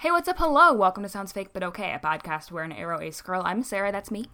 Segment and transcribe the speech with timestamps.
[0.00, 0.38] Hey, what's up?
[0.38, 0.72] Hello.
[0.72, 3.92] Welcome to Sounds Fake But Okay, a podcast where an aro ace girl, I'm Sarah,
[3.92, 4.24] that's me,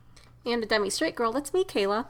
[0.44, 2.06] And a demi straight girl, that's me, Kayla.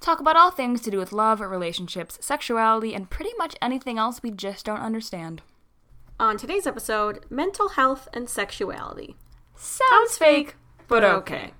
[0.00, 4.20] talk about all things to do with love, relationships, sexuality, and pretty much anything else
[4.20, 5.42] we just don't understand.
[6.18, 9.14] On today's episode, mental health and sexuality.
[9.54, 10.56] Sounds fake,
[10.88, 11.52] but okay.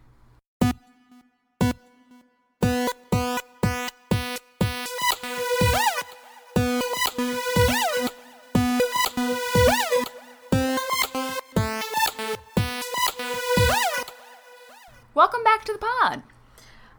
[15.19, 16.23] Welcome back to the pod.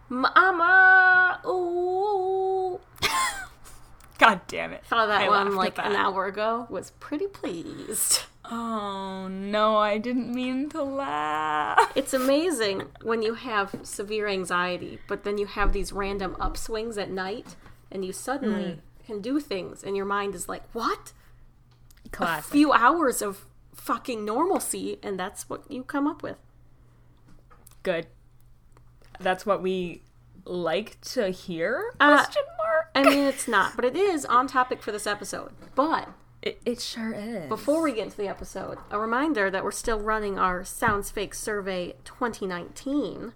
[0.09, 2.81] Mama, ooh.
[4.17, 4.83] God damn it.
[4.87, 6.67] Thought that I one like at an hour ago.
[6.69, 8.23] Was pretty pleased.
[8.43, 11.93] Oh no, I didn't mean to laugh.
[11.95, 17.09] It's amazing when you have severe anxiety, but then you have these random upswings at
[17.09, 17.55] night,
[17.89, 19.05] and you suddenly hmm.
[19.05, 21.13] can do things, and your mind is like, "What?
[22.19, 26.35] A few hours of fucking normalcy," and that's what you come up with.
[27.81, 28.07] Good.
[29.19, 30.01] That's what we
[30.45, 31.93] like to hear?
[31.99, 32.89] Uh, Question mark.
[32.95, 35.51] I mean, it's not, but it is on topic for this episode.
[35.75, 36.09] But
[36.41, 37.47] It, it sure is.
[37.49, 41.33] Before we get into the episode, a reminder that we're still running our Sounds Fake
[41.35, 43.33] Survey 2019.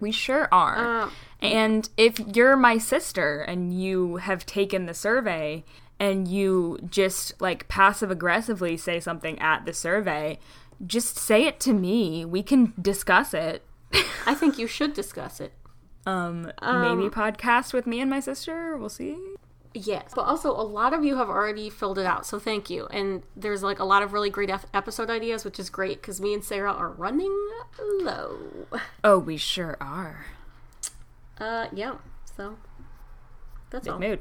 [0.00, 1.02] we sure are.
[1.04, 1.10] Uh,
[1.40, 5.62] and if you're my sister and you have taken the survey
[5.98, 10.38] and you just like passive aggressively say something at the survey,
[10.86, 12.24] just say it to me.
[12.24, 13.62] We can discuss it.
[14.26, 15.52] I think you should discuss it.
[16.06, 18.76] Um, maybe podcast with me and my sister.
[18.76, 19.16] We'll see.
[19.72, 20.12] Yes.
[20.14, 22.86] But also, a lot of you have already filled it out, so thank you.
[22.86, 26.34] And there's like a lot of really great episode ideas, which is great because me
[26.34, 27.32] and Sarah are running
[27.78, 28.66] low.
[29.04, 30.26] Oh, we sure are.
[31.38, 31.96] Uh, yeah.
[32.36, 32.58] So
[33.70, 34.00] that's Big all.
[34.00, 34.20] mood.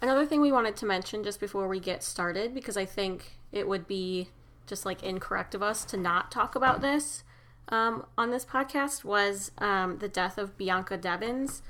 [0.00, 3.66] Another thing we wanted to mention just before we get started, because I think it
[3.66, 4.28] would be
[4.66, 7.24] just like incorrect of us to not talk about this
[7.68, 11.62] um, on this podcast, was um, the death of Bianca Devins.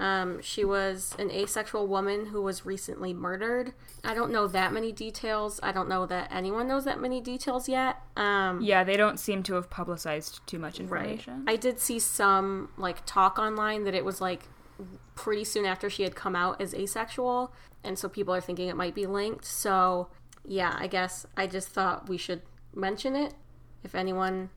[0.00, 3.74] Um, she was an asexual woman who was recently murdered.
[4.02, 5.60] I don't know that many details.
[5.62, 7.98] I don't know that anyone knows that many details yet.
[8.16, 10.82] Um, Yeah, they don't seem to have publicized too much Right.
[11.10, 11.44] information.
[11.46, 14.48] I did see some like talk online that it was like
[15.14, 17.52] pretty soon after she had come out as asexual,
[17.84, 19.44] and so people are thinking it might be linked.
[19.44, 20.08] So
[20.42, 22.40] yeah, I guess I just thought we should
[22.74, 23.34] mention it.
[23.84, 24.48] If anyone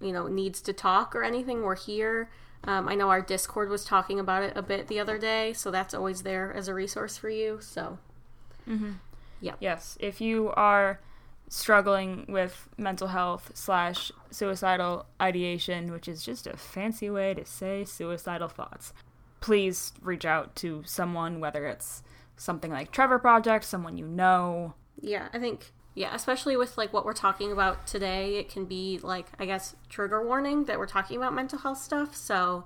[0.00, 2.30] you know needs to talk or anything, we're here.
[2.64, 5.70] Um, I know our Discord was talking about it a bit the other day, so
[5.70, 7.58] that's always there as a resource for you.
[7.60, 7.98] So
[9.40, 9.54] yeah.
[9.60, 11.00] Yes, if you are
[11.48, 17.84] struggling with mental health slash suicidal ideation, which is just a fancy way to say
[17.84, 18.92] suicidal thoughts,
[19.40, 22.02] please reach out to someone, whether it's
[22.36, 24.74] something like Trevor Project, someone you know.
[25.00, 28.98] Yeah, I think yeah, especially with like what we're talking about today, it can be
[29.02, 32.14] like I guess trigger warning that we're talking about mental health stuff.
[32.16, 32.64] So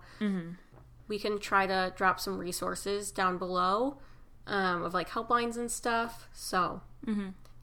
[1.08, 3.98] we can try to drop some resources down below
[4.46, 6.28] um, of like helplines and stuff.
[6.32, 6.80] So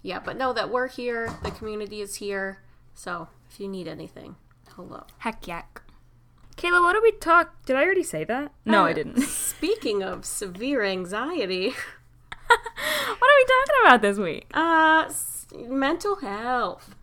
[0.01, 1.29] yeah, but know that we're here.
[1.43, 2.59] The community is here.
[2.93, 4.35] So if you need anything,
[4.75, 5.03] hello.
[5.19, 5.81] Heck yak.
[6.57, 7.65] Kayla, what did we talk?
[7.65, 8.51] Did I already say that?
[8.65, 9.21] No, I Uh, didn't.
[9.23, 11.69] Speaking of severe anxiety,
[12.47, 14.47] what are we talking about this week?
[14.53, 15.09] uh,
[15.67, 16.95] mental health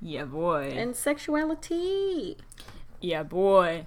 [0.00, 0.72] Yeah, boy.
[0.76, 2.36] and sexuality.
[3.00, 3.86] yeah, boy.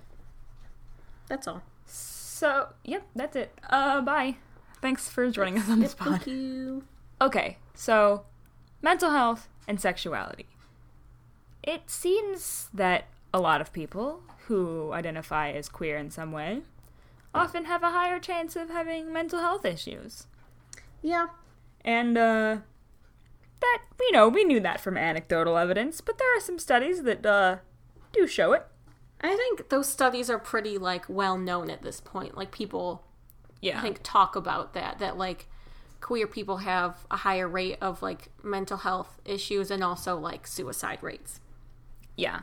[1.27, 1.61] That's all.
[1.85, 3.57] So, yep, that's it.
[3.69, 4.35] Uh, bye.
[4.81, 6.23] Thanks for joining us on this pod.
[6.23, 6.83] Thank you.
[7.21, 8.25] Okay, so
[8.81, 10.47] mental health and sexuality.
[11.63, 16.61] It seems that a lot of people who identify as queer in some way
[17.33, 20.27] often have a higher chance of having mental health issues.
[21.01, 21.27] Yeah.
[21.85, 22.57] And, uh,
[23.63, 27.25] that, you know, we knew that from anecdotal evidence, but there are some studies that,
[27.25, 27.57] uh,
[28.11, 28.67] do show it.
[29.21, 32.37] I think those studies are pretty like well known at this point.
[32.37, 33.03] Like people
[33.61, 33.79] Yeah.
[33.79, 35.47] I think talk about that that like
[36.01, 40.99] queer people have a higher rate of like mental health issues and also like suicide
[41.01, 41.39] rates.
[42.17, 42.41] yeah.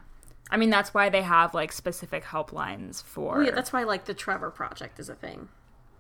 [0.53, 3.45] I mean, that's why they have, like, specific helplines for.
[3.45, 5.49] Yeah, that's why like the Trevor project is a thing.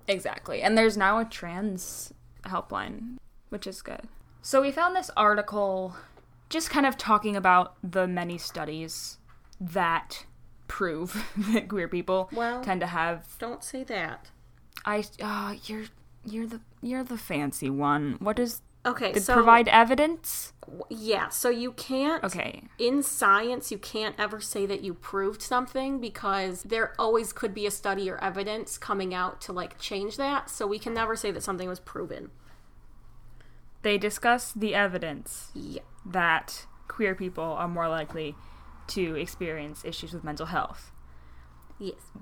[0.08, 0.60] Exactly.
[0.60, 2.12] And there's now a trans
[2.44, 3.18] helpline,
[3.50, 4.08] which is good.
[4.42, 5.94] So we found this article
[6.48, 9.18] just kind of talking about the many studies
[9.60, 10.24] that
[10.66, 14.30] prove that queer people Well- tend to have Don't say that.
[14.86, 15.84] I uh you're
[16.24, 18.16] you're the you're the fancy one.
[18.18, 20.54] What is Okay, so provide evidence?
[20.88, 22.62] yeah, so you can't Okay.
[22.78, 27.66] in science you can't ever say that you proved something because there always could be
[27.66, 30.48] a study or evidence coming out to like change that.
[30.48, 32.30] So we can never say that something was proven.
[33.82, 35.82] They discuss the evidence Yeah.
[36.04, 38.34] that queer people are more likely
[38.88, 40.92] to experience issues with mental health.
[41.78, 42.12] Yes.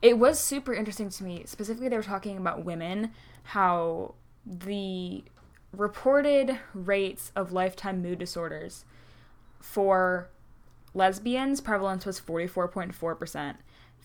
[0.00, 1.42] It was super interesting to me.
[1.46, 3.12] Specifically, they were talking about women,
[3.42, 4.14] how
[4.46, 5.24] the
[5.72, 8.84] reported rates of lifetime mood disorders
[9.60, 10.30] for
[10.94, 13.56] lesbians prevalence was 44.4%,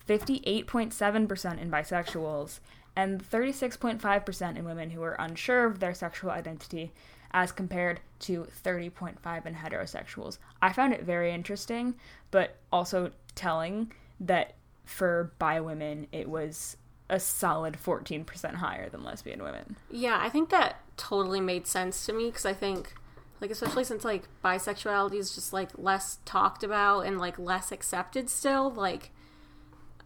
[0.06, 2.60] 58.7% in bisexuals,
[2.96, 6.92] and 36.5% in women who are unsure of their sexual identity
[7.32, 10.38] as compared to 30.5 in heterosexuals.
[10.62, 11.94] I found it very interesting,
[12.30, 14.54] but also telling that
[14.84, 16.76] for bi women it was
[17.10, 19.76] a solid 14% higher than lesbian women.
[19.90, 22.94] Yeah, I think that totally made sense to me because I think
[23.40, 28.30] like especially since like bisexuality is just like less talked about and like less accepted
[28.30, 29.10] still like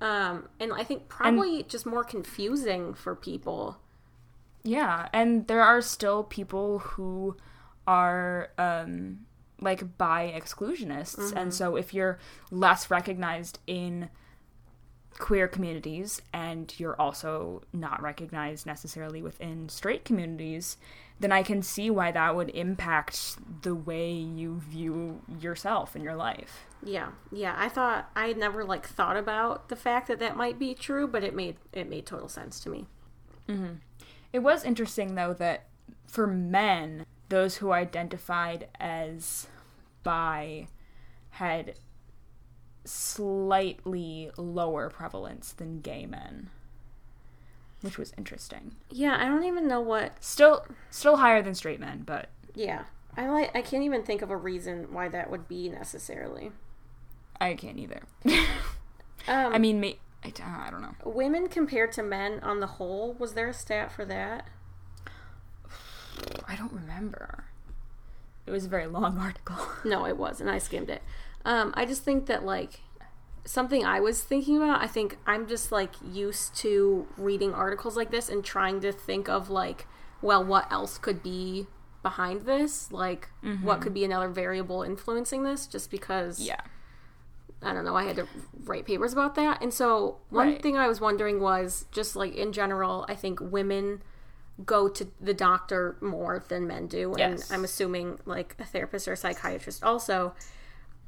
[0.00, 3.78] um and I think probably and, just more confusing for people.
[4.64, 7.36] Yeah, and there are still people who
[7.86, 9.20] are um
[9.60, 11.36] like bi exclusionists mm-hmm.
[11.36, 12.18] and so if you're
[12.50, 14.08] less recognized in
[15.18, 20.76] queer communities and you're also not recognized necessarily within straight communities,
[21.20, 26.14] then I can see why that would impact the way you view yourself in your
[26.14, 26.66] life.
[26.82, 27.08] Yeah.
[27.32, 30.74] Yeah, I thought I had never like thought about the fact that that might be
[30.74, 32.86] true, but it made it made total sense to me.
[33.46, 33.74] hmm
[34.32, 35.66] It was interesting though that
[36.06, 39.48] for men, those who identified as
[40.02, 40.68] bi
[41.30, 41.74] had
[42.88, 46.50] slightly lower prevalence than gay men
[47.80, 48.74] which was interesting.
[48.90, 52.84] Yeah i don't even know what still still higher than straight men but yeah
[53.16, 56.50] i like i can't even think of a reason why that would be necessarily.
[57.40, 58.02] I can't either.
[59.26, 60.94] Um, i mean me I, I don't know.
[61.04, 64.48] women compared to men on the whole was there a stat for that?
[66.48, 67.44] I don't remember.
[68.46, 69.56] It was a very long article.
[69.84, 71.02] No it was and i skimmed it
[71.44, 72.80] um, I just think that like
[73.48, 74.82] something I was thinking about.
[74.82, 79.28] I think I'm just like used to reading articles like this and trying to think
[79.28, 79.86] of like,
[80.20, 81.66] well, what else could be
[82.02, 82.92] behind this?
[82.92, 83.64] Like, mm-hmm.
[83.64, 85.66] what could be another variable influencing this?
[85.66, 86.60] Just because, yeah.
[87.62, 87.96] I don't know.
[87.96, 88.26] I had to
[88.64, 89.62] write papers about that.
[89.62, 90.62] And so, one right.
[90.62, 94.02] thing I was wondering was just like in general, I think women
[94.64, 97.14] go to the doctor more than men do.
[97.16, 97.48] Yes.
[97.48, 100.34] And I'm assuming like a therapist or a psychiatrist also.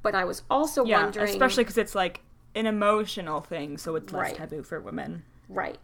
[0.03, 2.21] But I was also yeah, wondering, especially because it's like
[2.55, 4.37] an emotional thing, so it's less right.
[4.37, 5.25] taboo for women.
[5.49, 5.79] Right.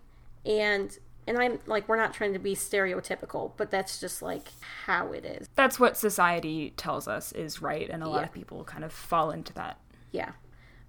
[0.44, 0.96] And
[1.26, 4.48] and I'm like we're not trying to be stereotypical, but that's just like
[4.84, 5.48] how it is.
[5.54, 9.30] That's what society tells us is right, and a lot of people kind of fall
[9.30, 9.78] into that.
[10.12, 10.32] Yeah.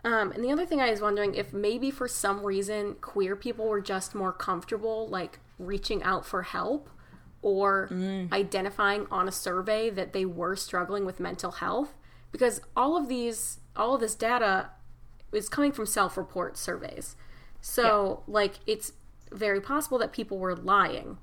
[0.03, 3.67] Um, and the other thing I was wondering if maybe for some reason queer people
[3.67, 6.89] were just more comfortable like reaching out for help
[7.41, 8.31] or mm.
[8.31, 11.96] identifying on a survey that they were struggling with mental health
[12.31, 14.69] because all of these all of this data
[15.31, 17.15] is coming from self-report surveys.
[17.61, 18.33] So yeah.
[18.33, 18.93] like it's
[19.31, 21.17] very possible that people were lying.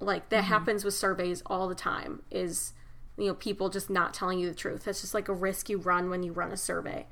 [0.00, 0.52] Like that mm-hmm.
[0.52, 2.72] happens with surveys all the time is
[3.16, 4.84] you know people just not telling you the truth.
[4.84, 7.06] That's just like a risk you run when you run a survey.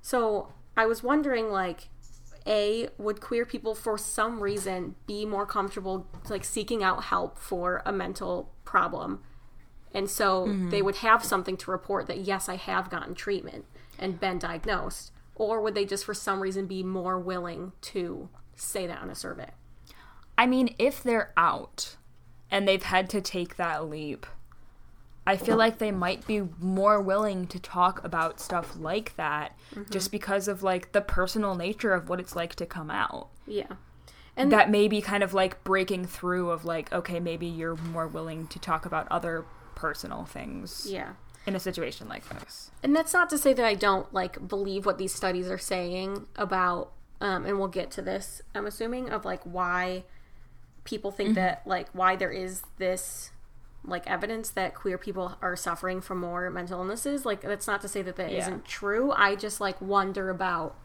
[0.00, 1.88] So i was wondering like
[2.46, 7.82] a would queer people for some reason be more comfortable like seeking out help for
[7.84, 9.20] a mental problem
[9.94, 10.70] and so mm-hmm.
[10.70, 13.64] they would have something to report that, yes, I have gotten treatment
[13.98, 15.12] and been diagnosed.
[15.34, 19.14] Or would they just, for some reason, be more willing to say that on a
[19.14, 19.50] survey?
[20.36, 21.96] I mean, if they're out
[22.50, 24.26] and they've had to take that leap,
[25.26, 29.90] I feel like they might be more willing to talk about stuff like that mm-hmm.
[29.90, 33.28] just because of like the personal nature of what it's like to come out.
[33.46, 33.74] Yeah.
[34.36, 38.06] And that may be kind of like breaking through of like, okay, maybe you're more
[38.06, 39.44] willing to talk about other
[39.78, 40.86] personal things.
[40.90, 41.12] Yeah.
[41.46, 42.70] In a situation like this.
[42.82, 46.26] And that's not to say that I don't like believe what these studies are saying
[46.36, 50.04] about um and we'll get to this, I'm assuming, of like why
[50.84, 51.36] people think mm-hmm.
[51.36, 53.30] that like why there is this
[53.84, 57.24] like evidence that queer people are suffering from more mental illnesses.
[57.24, 58.48] Like that's not to say that that yeah.
[58.48, 59.12] not true.
[59.12, 60.76] I just like wonder about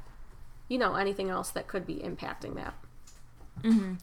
[0.69, 2.75] you know anything else that could be impacting that.
[3.63, 3.93] hmm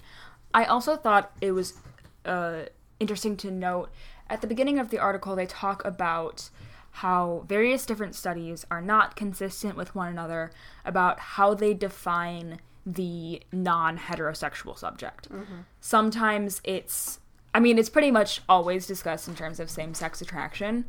[0.52, 1.74] I also thought it was
[2.24, 2.64] uh,
[2.98, 3.90] interesting to note
[4.30, 6.48] at the beginning of the article, they talk about
[6.92, 10.50] how various different studies are not consistent with one another
[10.84, 15.30] about how they define the non heterosexual subject.
[15.30, 15.60] Mm-hmm.
[15.80, 17.20] Sometimes it's,
[17.54, 20.86] I mean, it's pretty much always discussed in terms of same sex attraction,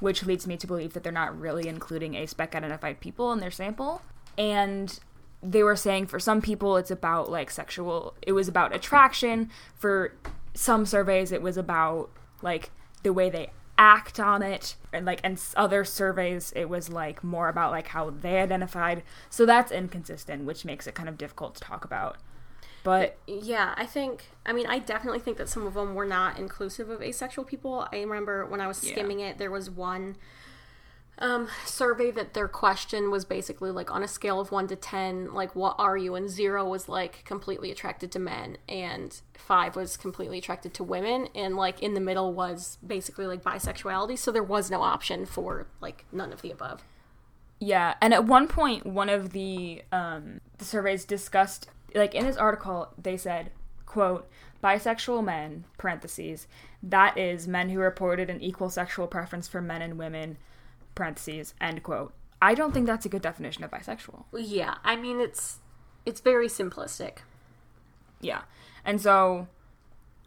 [0.00, 3.50] which leads me to believe that they're not really including a-spec identified people in their
[3.50, 4.02] sample.
[4.36, 4.98] And
[5.42, 9.50] they were saying for some people it's about like sexual, it was about attraction.
[9.74, 10.14] For
[10.54, 12.10] some surveys, it was about
[12.42, 12.70] like
[13.04, 17.48] the way they act on it and like and other surveys it was like more
[17.48, 19.04] about like how they identified.
[19.30, 22.16] So that's inconsistent which makes it kind of difficult to talk about.
[22.82, 26.38] But yeah i think i mean i definitely think that some of them were not
[26.38, 27.88] inclusive of asexual people.
[27.92, 29.28] I remember when i was skimming yeah.
[29.28, 30.16] it there was one
[31.18, 35.32] um, survey that their question was basically like on a scale of one to ten,
[35.32, 36.14] like what are you?
[36.14, 41.28] And zero was like completely attracted to men, and five was completely attracted to women,
[41.34, 44.18] and like in the middle was basically like bisexuality.
[44.18, 46.82] So there was no option for like none of the above.
[47.60, 52.36] Yeah, and at one point, one of the um, the surveys discussed like in this
[52.36, 53.52] article they said,
[53.86, 54.28] "quote
[54.62, 56.48] bisexual men parentheses
[56.82, 60.38] that is men who reported an equal sexual preference for men and women."
[60.94, 62.12] Parentheses end quote.
[62.40, 64.24] I don't think that's a good definition of bisexual.
[64.32, 65.58] Yeah i mean it's
[66.06, 67.18] it's very simplistic.
[68.20, 68.42] Yeah.
[68.84, 69.48] And so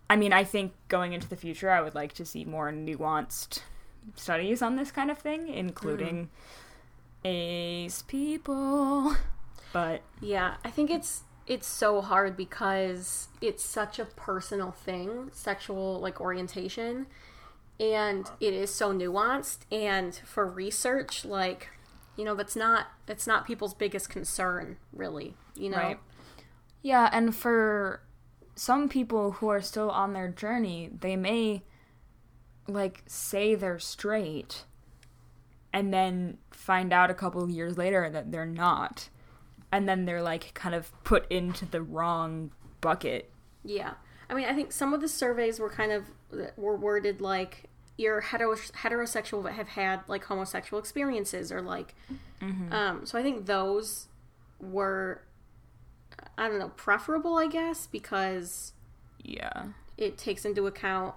[0.09, 3.59] i mean i think going into the future i would like to see more nuanced
[4.15, 6.29] studies on this kind of thing including
[7.25, 7.27] mm-hmm.
[7.27, 9.15] ace people.
[9.73, 15.99] But yeah i think it's it's so hard because it's such a personal thing sexual
[15.99, 17.07] like orientation
[17.79, 21.69] and it is so nuanced and for research like
[22.15, 25.77] you know that's not that's not people's biggest concern really you know?
[25.77, 25.99] Right.
[26.81, 28.01] yeah and for
[28.55, 31.63] some people who are still on their journey they may
[32.67, 34.65] like say they're straight
[35.73, 39.09] and then find out a couple years later that they're not.
[39.71, 43.31] And then they're like kind of put into the wrong bucket.
[43.63, 43.93] Yeah.
[44.29, 46.03] I mean i think some of the surveys were kind of
[46.55, 51.95] were worded like you're hetero- heterosexual but have had like homosexual experiences or like
[52.41, 52.71] mm-hmm.
[52.71, 54.07] um so i think those
[54.59, 55.21] were
[56.37, 58.73] i don't know preferable i guess because
[59.23, 59.67] yeah
[59.97, 61.15] it takes into account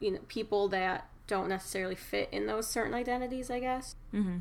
[0.00, 4.38] you know people that don't necessarily fit in those certain identities i guess mm-hmm.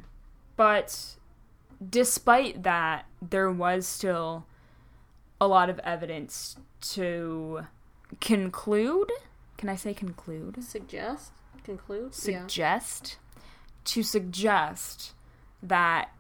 [0.56, 1.16] but
[1.90, 4.46] despite that there was still
[5.42, 7.66] a lot of evidence to
[8.22, 9.12] conclude
[9.64, 10.62] can i say conclude?
[10.62, 11.32] Suggest?
[11.64, 12.14] Conclude?
[12.14, 13.18] Suggest?
[13.18, 13.42] Yeah.
[13.86, 15.14] to suggest
[15.62, 16.12] that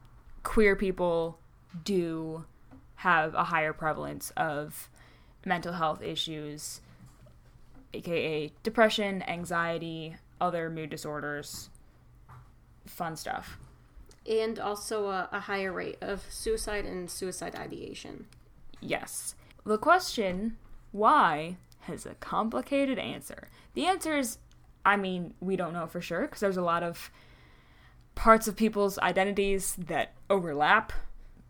[0.43, 1.38] queer people
[1.83, 2.45] do
[2.95, 4.89] have a higher prevalence of
[5.43, 6.79] mental health issues
[7.93, 11.69] aka depression anxiety other mood disorders
[12.85, 13.57] fun stuff.
[14.25, 18.25] And also a, a higher rate of suicide and suicide ideation.
[18.79, 19.35] Yes.
[19.65, 20.55] The question
[20.93, 24.38] why has a complicated answer the answer is
[24.86, 27.12] I mean, we don't know for sure because there's a lot of
[28.16, 30.94] parts of people's identities that overlap.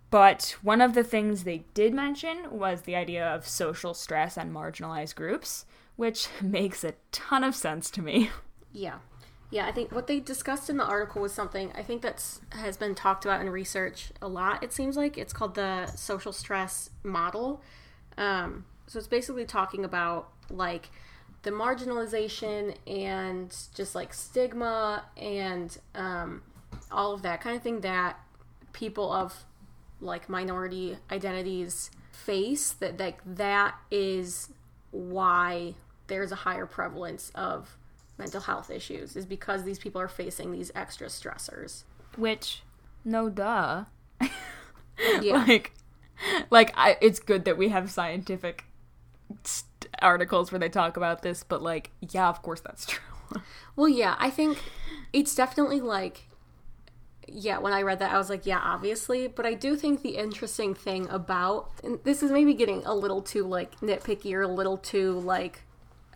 [0.09, 4.53] But one of the things they did mention was the idea of social stress and
[4.53, 8.29] marginalized groups, which makes a ton of sense to me.
[8.71, 8.99] Yeah.
[9.49, 12.75] Yeah, I think what they discussed in the article was something I think that's has
[12.75, 14.63] been talked about in research a lot.
[14.63, 17.61] It seems like it's called the social stress model.
[18.17, 20.89] Um, so it's basically talking about like
[21.43, 26.41] the marginalization and just like stigma and um,
[26.91, 28.19] all of that kind of thing that
[28.71, 29.45] people of
[29.99, 34.49] like minority identities face that like that is
[34.91, 35.73] why
[36.07, 37.77] there's a higher prevalence of
[38.17, 41.83] mental health issues is because these people are facing these extra stressors.
[42.15, 42.63] Which
[43.03, 43.85] no duh.
[45.21, 45.43] Yeah.
[45.47, 45.73] Like
[46.51, 48.65] like I, it's good that we have scientific
[49.43, 53.41] st- articles where they talk about this, but like, yeah, of course that's true.
[53.75, 54.57] well, yeah, I think
[55.11, 56.27] it's definitely like
[57.27, 59.27] yeah, when I read that, I was like, yeah, obviously.
[59.27, 63.21] But I do think the interesting thing about, and this is maybe getting a little
[63.21, 65.61] too like nitpicky or a little too like,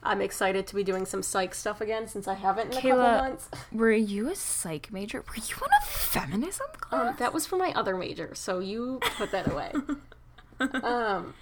[0.04, 2.90] I'm excited to be doing some psych stuff again since I haven't in Kayla, a
[2.90, 3.50] couple months.
[3.72, 5.20] Were you a psych major?
[5.28, 7.10] Were you in a feminism class?
[7.10, 9.74] Um, that was for my other major, so you put that away.
[10.84, 11.34] um,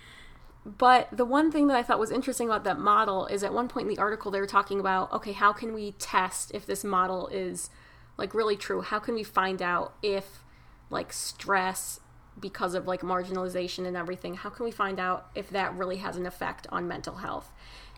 [0.66, 3.68] but the one thing that I thought was interesting about that model is at one
[3.68, 6.84] point in the article they were talking about okay, how can we test if this
[6.84, 7.70] model is
[8.18, 8.82] like really true?
[8.82, 10.44] How can we find out if
[10.90, 12.00] like stress
[12.40, 16.18] because of like marginalization and everything, how can we find out if that really has
[16.18, 17.52] an effect on mental health?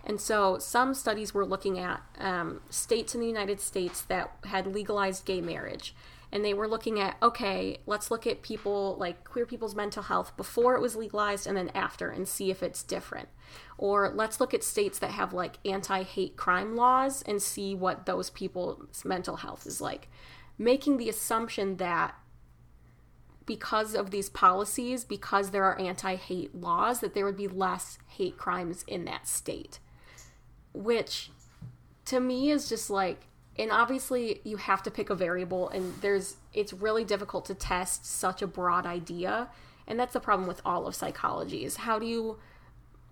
[0.03, 4.67] And so some studies were looking at um, states in the United States that had
[4.67, 5.95] legalized gay marriage
[6.31, 10.35] and they were looking at okay let's look at people like queer people's mental health
[10.35, 13.29] before it was legalized and then after and see if it's different.
[13.77, 18.29] Or let's look at states that have like anti-hate crime laws and see what those
[18.29, 20.09] people's mental health is like.
[20.57, 22.15] Making the assumption that
[23.45, 28.37] because of these policies because there are anti-hate laws that there would be less hate
[28.37, 29.79] crimes in that state.
[30.73, 31.29] Which
[32.05, 33.26] to me is just like
[33.59, 38.05] and obviously you have to pick a variable and there's it's really difficult to test
[38.05, 39.49] such a broad idea.
[39.87, 42.37] And that's the problem with all of psychology is how do you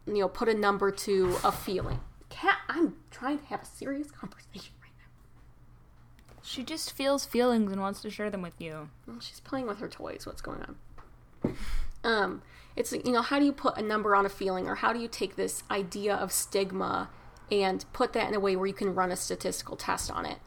[0.06, 2.00] you know put a number to a feeling?
[2.30, 6.40] Cat i'm trying to have a serious conversation right now.
[6.44, 8.90] She just feels feelings and wants to share them with you.
[9.08, 10.26] Well, she's playing with her toys.
[10.26, 11.56] What's going on?
[12.04, 12.42] Um
[12.76, 15.00] it's you know how do you put a number on a feeling or how do
[15.00, 17.10] you take this idea of stigma
[17.52, 20.40] and put that in a way where you can run a statistical test on it.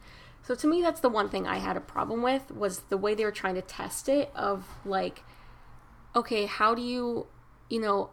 [0.43, 3.13] So to me that's the one thing I had a problem with was the way
[3.13, 5.23] they were trying to test it of like
[6.15, 7.27] okay, how do you,
[7.69, 8.09] you know,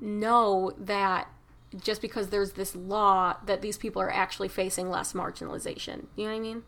[0.00, 1.28] know that
[1.80, 6.06] just because there's this law that these people are actually facing less marginalization.
[6.16, 6.62] You know what I mean?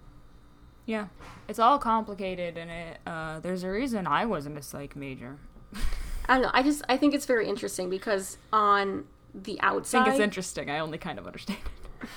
[0.86, 1.08] Yeah.
[1.48, 5.38] It's all complicated and it uh, there's a reason I wasn't a psych major.
[6.28, 6.50] I don't know.
[6.52, 9.04] I just I think it's very interesting because on
[9.44, 10.00] the outside.
[10.00, 10.70] I think it's interesting.
[10.70, 11.58] I only kind of understand
[12.02, 12.08] it.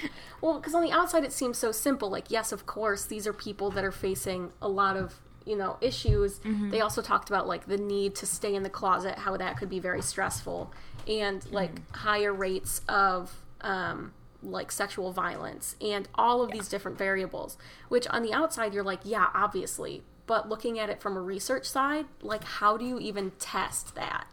[0.40, 2.10] well, because on the outside it seems so simple.
[2.10, 5.78] Like, yes, of course, these are people that are facing a lot of you know
[5.80, 6.40] issues.
[6.40, 6.70] Mm-hmm.
[6.70, 9.70] They also talked about like the need to stay in the closet, how that could
[9.70, 10.72] be very stressful,
[11.08, 11.98] and like mm-hmm.
[11.98, 16.56] higher rates of um, like sexual violence and all of yeah.
[16.56, 17.56] these different variables.
[17.88, 20.02] Which on the outside you're like, yeah, obviously.
[20.26, 24.26] But looking at it from a research side, like how do you even test that?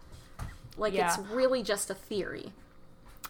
[0.77, 1.07] Like yeah.
[1.07, 2.53] it's really just a theory.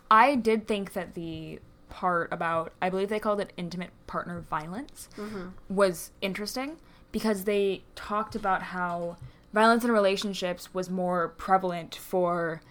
[0.10, 1.60] I did think that the
[1.90, 5.50] part about I believe they called it intimate partner violence mm-hmm.
[5.70, 6.78] was interesting
[7.12, 9.18] because they talked about how
[9.54, 12.62] violence in relationships was more prevalent for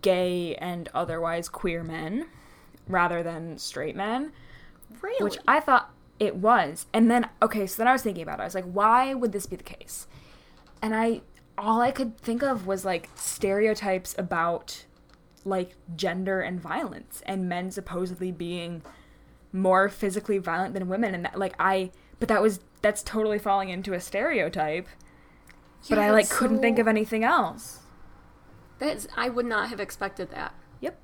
[0.00, 2.26] gay and otherwise queer men
[2.88, 4.32] rather than straight men.
[5.02, 5.22] Really?
[5.22, 6.86] Which I thought it was.
[6.92, 8.42] And then okay, so then I was thinking about it.
[8.42, 10.06] I was like, why would this be the case?
[10.80, 11.20] And I
[11.58, 14.84] all I could think of was like stereotypes about
[15.44, 18.82] like gender and violence and men supposedly being
[19.52, 23.68] more physically violent than women and that like I but that was that's totally falling
[23.68, 24.86] into a stereotype.
[25.84, 26.36] Yeah, but I like so...
[26.36, 27.80] couldn't think of anything else.
[28.78, 30.54] That's I would not have expected that.
[30.80, 30.98] Yep.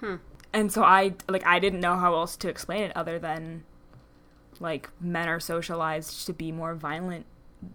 [0.00, 0.16] Hmm.
[0.52, 3.64] And so I like I didn't know how else to explain it other than
[4.58, 7.26] like men are socialized to be more violent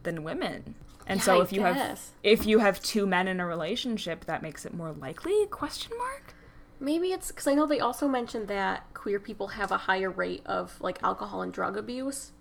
[0.04, 0.76] than women.
[1.08, 1.78] And yeah, so if I you guess.
[1.78, 5.46] have if you have two men in a relationship, that makes it more likely?
[5.48, 6.34] Question mark.
[6.80, 10.41] Maybe it's because I know they also mentioned that queer people have a higher rate
[10.46, 12.32] of like alcohol and drug abuse.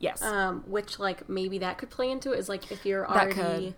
[0.00, 0.22] Yes.
[0.22, 3.74] Um, which like maybe that could play into it is like if you're already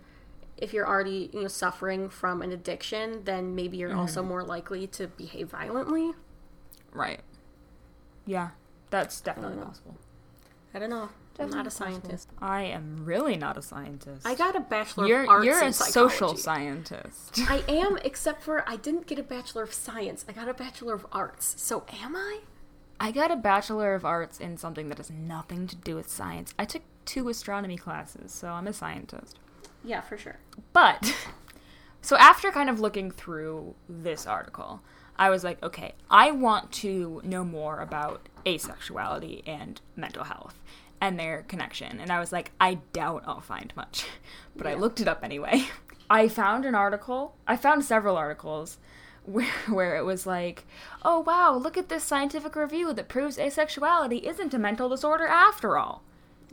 [0.57, 3.97] if you're already you know suffering from an addiction, then maybe you're mm.
[3.97, 6.13] also more likely to behave violently.
[6.93, 7.21] Right.
[8.25, 8.49] Yeah,
[8.89, 9.97] that's definitely possible.
[10.73, 11.09] I don't know.
[11.39, 12.29] I'm not a scientist.
[12.41, 14.25] I am really not a scientist.
[14.25, 15.45] I got a bachelor you're, of arts.
[15.45, 17.39] You're a social scientist.
[17.49, 20.25] I am, except for I didn't get a bachelor of science.
[20.27, 21.55] I got a bachelor of arts.
[21.57, 22.41] So am I?
[22.99, 26.53] I got a bachelor of arts in something that has nothing to do with science.
[26.59, 29.39] I took two astronomy classes, so I'm a scientist.
[29.83, 30.37] Yeah, for sure.
[30.73, 31.15] But
[32.01, 34.81] so after kind of looking through this article,
[35.17, 40.59] I was like, okay, I want to know more about asexuality and mental health
[41.01, 41.99] and their connection.
[41.99, 44.05] And I was like, I doubt I'll find much.
[44.53, 44.73] But yeah.
[44.73, 45.63] I looked it up anyway.
[46.09, 48.77] I found an article, I found several articles
[49.25, 50.65] where, where it was like,
[51.03, 55.77] oh wow, look at this scientific review that proves asexuality isn't a mental disorder after
[55.77, 56.03] all.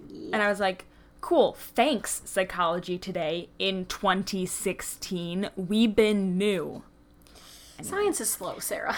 [0.08, 0.30] Yeah.
[0.32, 0.84] And I was like,
[1.20, 5.50] cool, thanks, Psychology Today in 2016.
[5.56, 6.84] We've been new.
[7.82, 8.96] Science is slow, Sarah.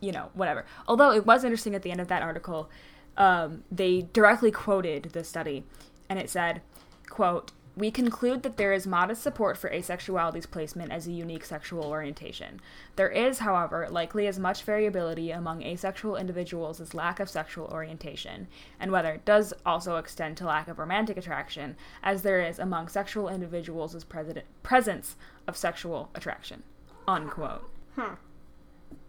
[0.00, 0.66] you know, whatever.
[0.88, 2.68] Although it was interesting at the end of that article
[3.16, 5.64] um, they directly quoted the study,
[6.08, 6.62] and it said,
[7.08, 11.84] "quote We conclude that there is modest support for asexuality's placement as a unique sexual
[11.84, 12.60] orientation.
[12.96, 18.46] There is, however, likely as much variability among asexual individuals as lack of sexual orientation,
[18.78, 22.88] and whether it does also extend to lack of romantic attraction, as there is among
[22.88, 26.62] sexual individuals as pres- presence of sexual attraction."
[27.08, 27.68] Unquote.
[27.96, 28.16] Huh.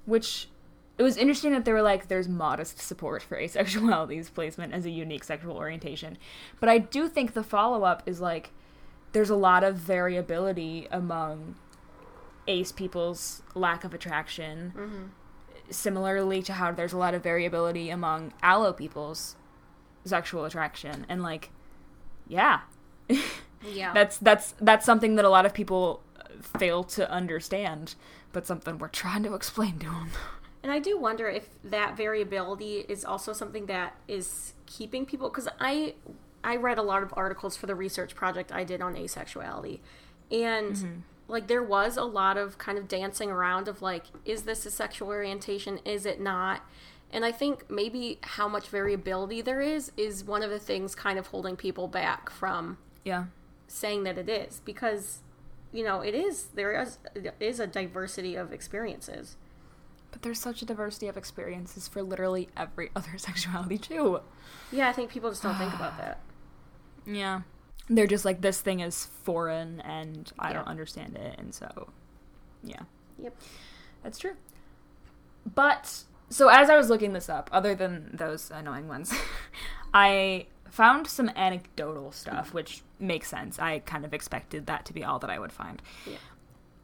[0.06, 0.48] Which
[0.98, 4.92] it was interesting that they were like, there's modest support for asexuality's placement as a
[4.92, 6.18] unique sexual orientation.
[6.60, 8.52] But I do think the follow up is like,
[9.12, 11.56] there's a lot of variability among
[12.48, 14.74] ace people's lack of attraction.
[14.76, 15.04] Mm-hmm.
[15.70, 19.36] Similarly to how there's a lot of variability among allo people's
[20.06, 21.06] sexual attraction.
[21.10, 21.50] And like,
[22.28, 22.62] yeah.
[23.66, 23.94] yeah.
[23.94, 26.04] that's that's that's something that a lot of people
[26.40, 27.96] fail to understand,
[28.32, 30.10] but something we're trying to explain to them.
[30.64, 35.50] And I do wonder if that variability is also something that is keeping people because
[35.60, 35.96] I
[36.44, 39.80] I read a lot of articles for the research project I did on asexuality.
[40.32, 41.00] And mm-hmm.
[41.28, 44.72] like there was a lot of kind of dancing around of like is this a
[44.72, 46.62] sexual orientation is it not?
[47.12, 51.20] And I think maybe how much variability there is is one of the things kind
[51.20, 53.26] of holding people back from yeah
[53.68, 55.20] saying that it is because
[55.74, 57.00] you know it is there is
[57.42, 59.36] is a diversity of experiences.
[60.14, 64.22] But there's such a diversity of experiences for literally every other sexuality too.
[64.72, 66.20] Yeah, I think people just don't think about that.
[67.06, 67.42] Yeah.
[67.90, 70.54] They're just like this thing is foreign and I yeah.
[70.54, 71.90] don't understand it and so
[72.64, 72.84] yeah.
[73.22, 73.36] Yep.
[74.04, 74.36] That's true.
[75.54, 79.14] But so as I was looking this up, other than those annoying ones,
[79.94, 82.54] I found some anecdotal stuff, mm.
[82.54, 83.60] which makes sense.
[83.60, 85.82] I kind of expected that to be all that I would find.
[86.08, 86.16] Yeah.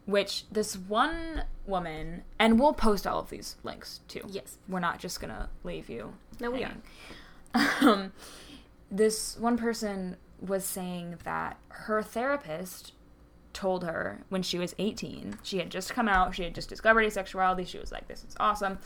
[0.10, 4.22] Which this one woman, and we'll post all of these links too.
[4.28, 4.58] Yes.
[4.68, 6.14] We're not just gonna leave you.
[6.40, 6.74] No, we are.
[7.82, 8.14] Um,
[8.92, 12.94] this one person was saying that her therapist
[13.54, 15.40] told her when she was 18.
[15.44, 17.68] She had just come out, she had just discovered asexuality.
[17.68, 18.80] She was like, this is awesome.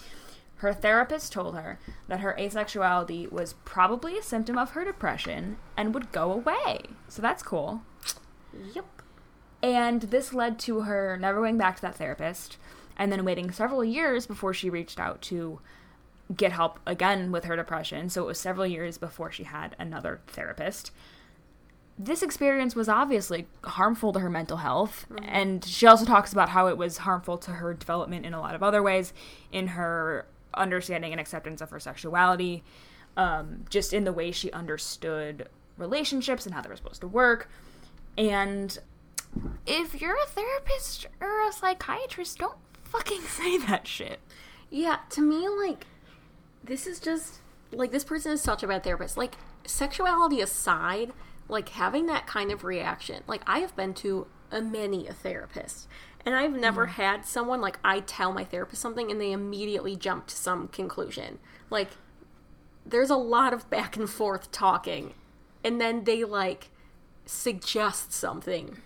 [0.57, 5.93] Her therapist told her that her asexuality was probably a symptom of her depression and
[5.93, 6.79] would go away.
[7.07, 7.81] So that's cool.
[8.73, 8.85] Yep.
[9.63, 12.57] And this led to her never going back to that therapist
[12.95, 15.59] and then waiting several years before she reached out to
[16.35, 18.09] get help again with her depression.
[18.09, 20.91] So it was several years before she had another therapist
[21.97, 25.05] this experience was obviously harmful to her mental health.
[25.09, 25.25] Mm-hmm.
[25.27, 28.55] And she also talks about how it was harmful to her development in a lot
[28.55, 29.13] of other ways,
[29.51, 32.63] in her understanding and acceptance of her sexuality,
[33.17, 35.47] um, just in the way she understood
[35.77, 37.49] relationships and how they were supposed to work.
[38.17, 38.77] And
[39.65, 44.19] if you're a therapist or a psychiatrist, don't fucking say that shit.
[44.69, 45.85] Yeah, to me, like,
[46.63, 47.39] this is just,
[47.71, 49.17] like, this person is such a bad therapist.
[49.17, 51.13] Like, sexuality aside,
[51.47, 53.23] like having that kind of reaction.
[53.27, 55.87] Like I have been to a many a therapist
[56.25, 56.91] and I've never mm.
[56.91, 61.39] had someone like I tell my therapist something and they immediately jump to some conclusion.
[61.69, 61.89] Like
[62.85, 65.13] there's a lot of back and forth talking
[65.63, 66.69] and then they like
[67.25, 68.77] suggest something.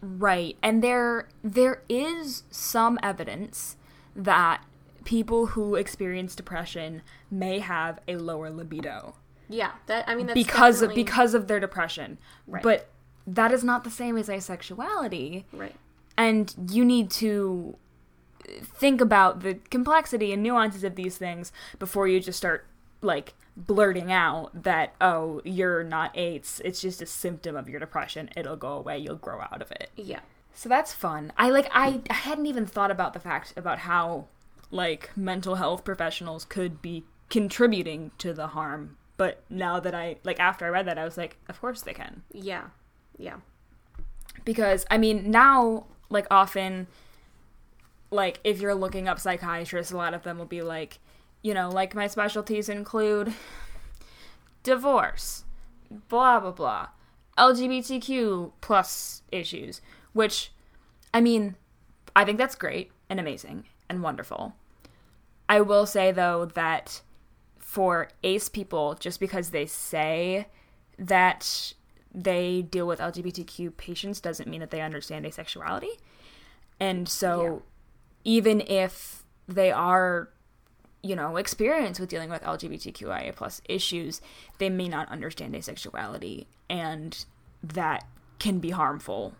[0.00, 0.56] Right.
[0.62, 3.76] And there there is some evidence
[4.14, 4.64] that
[5.04, 9.14] people who experience depression may have a lower libido.
[9.48, 11.02] Yeah, that I mean because definitely...
[11.02, 12.18] of because of their depression.
[12.46, 12.62] Right.
[12.62, 12.88] But
[13.26, 15.44] that is not the same as asexuality.
[15.52, 15.74] Right.
[16.16, 17.76] And you need to
[18.62, 22.66] think about the complexity and nuances of these things before you just start
[23.02, 23.34] like
[23.66, 26.60] blurting out that oh you're not ace.
[26.64, 28.30] It's just a symptom of your depression.
[28.36, 28.98] It'll go away.
[28.98, 29.90] You'll grow out of it.
[29.96, 30.20] Yeah.
[30.54, 31.32] So that's fun.
[31.36, 34.26] I like I, I hadn't even thought about the fact about how
[34.70, 38.96] like mental health professionals could be contributing to the harm.
[39.16, 41.94] But now that I like after I read that, I was like, of course they
[41.94, 42.22] can.
[42.32, 42.64] Yeah.
[43.16, 43.36] Yeah.
[44.44, 46.86] Because I mean, now like often
[48.10, 50.98] like if you're looking up psychiatrists, a lot of them will be like,
[51.42, 53.32] you know, like my specialties include
[54.62, 55.44] divorce,
[56.08, 56.88] blah blah blah,
[57.36, 59.80] LGBTQ plus issues,
[60.12, 60.52] which
[61.14, 61.56] I mean,
[62.14, 64.54] I think that's great and amazing and wonderful.
[65.48, 67.00] I will say though that
[67.58, 70.48] for ace people just because they say
[70.98, 71.74] that
[72.14, 75.98] they deal with LGBTQ patients doesn't mean that they understand asexuality.
[76.80, 77.42] And so
[78.24, 78.32] yeah.
[78.32, 80.30] even if they are
[81.02, 84.20] you know experience with dealing with LGBTQIA plus issues,
[84.58, 87.24] they may not understand asexuality and
[87.62, 88.06] that
[88.38, 89.34] can be harmful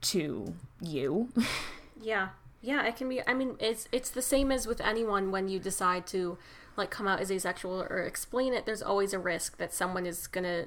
[0.00, 1.28] to you.
[2.00, 2.30] yeah.
[2.62, 5.58] Yeah, it can be I mean it's it's the same as with anyone when you
[5.58, 6.38] decide to
[6.76, 10.26] like come out as asexual or explain it, there's always a risk that someone is
[10.26, 10.66] gonna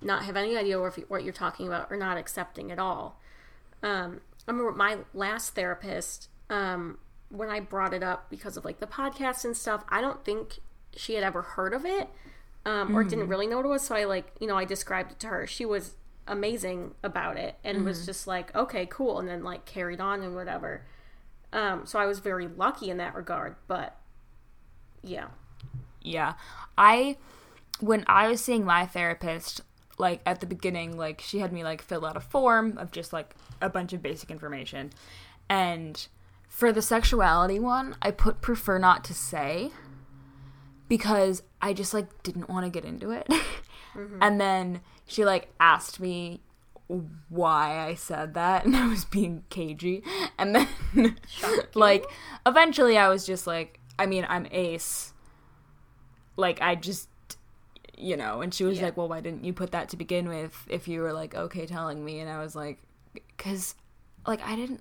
[0.00, 3.20] not have any idea what you're talking about or not accepting at all.
[3.82, 6.98] Um, I remember my last therapist um,
[7.32, 9.84] when I brought it up because of like the podcast and stuff.
[9.88, 10.58] I don't think
[10.94, 12.08] she had ever heard of it
[12.64, 12.96] um, mm-hmm.
[12.96, 13.30] or didn't mm-hmm.
[13.30, 13.82] really know what it was.
[13.82, 15.46] So I like you know I described it to her.
[15.46, 15.94] She was
[16.28, 17.86] amazing about it and mm-hmm.
[17.86, 20.84] was just like okay cool and then like carried on and whatever.
[21.52, 23.96] Um, so I was very lucky in that regard, but
[25.02, 25.28] yeah.
[26.00, 26.34] Yeah.
[26.76, 27.16] I
[27.80, 29.62] when I was seeing my therapist
[29.98, 33.12] like at the beginning like she had me like fill out a form of just
[33.12, 34.90] like a bunch of basic information.
[35.48, 36.06] And
[36.52, 39.70] for the sexuality one, I put prefer not to say
[40.86, 43.26] because I just like didn't want to get into it.
[43.94, 44.22] Mm-hmm.
[44.22, 46.40] And then she like asked me
[47.28, 50.02] why I said that and I was being cagey.
[50.38, 51.16] And then
[51.74, 52.06] like
[52.46, 55.12] eventually I was just like I mean, I'm ace.
[56.36, 57.08] Like, I just,
[57.96, 58.86] you know, and she was yeah.
[58.86, 61.66] like, well, why didn't you put that to begin with if you were like, okay,
[61.66, 62.20] telling me?
[62.20, 62.78] And I was like,
[63.12, 63.74] because,
[64.26, 64.80] like, I didn't,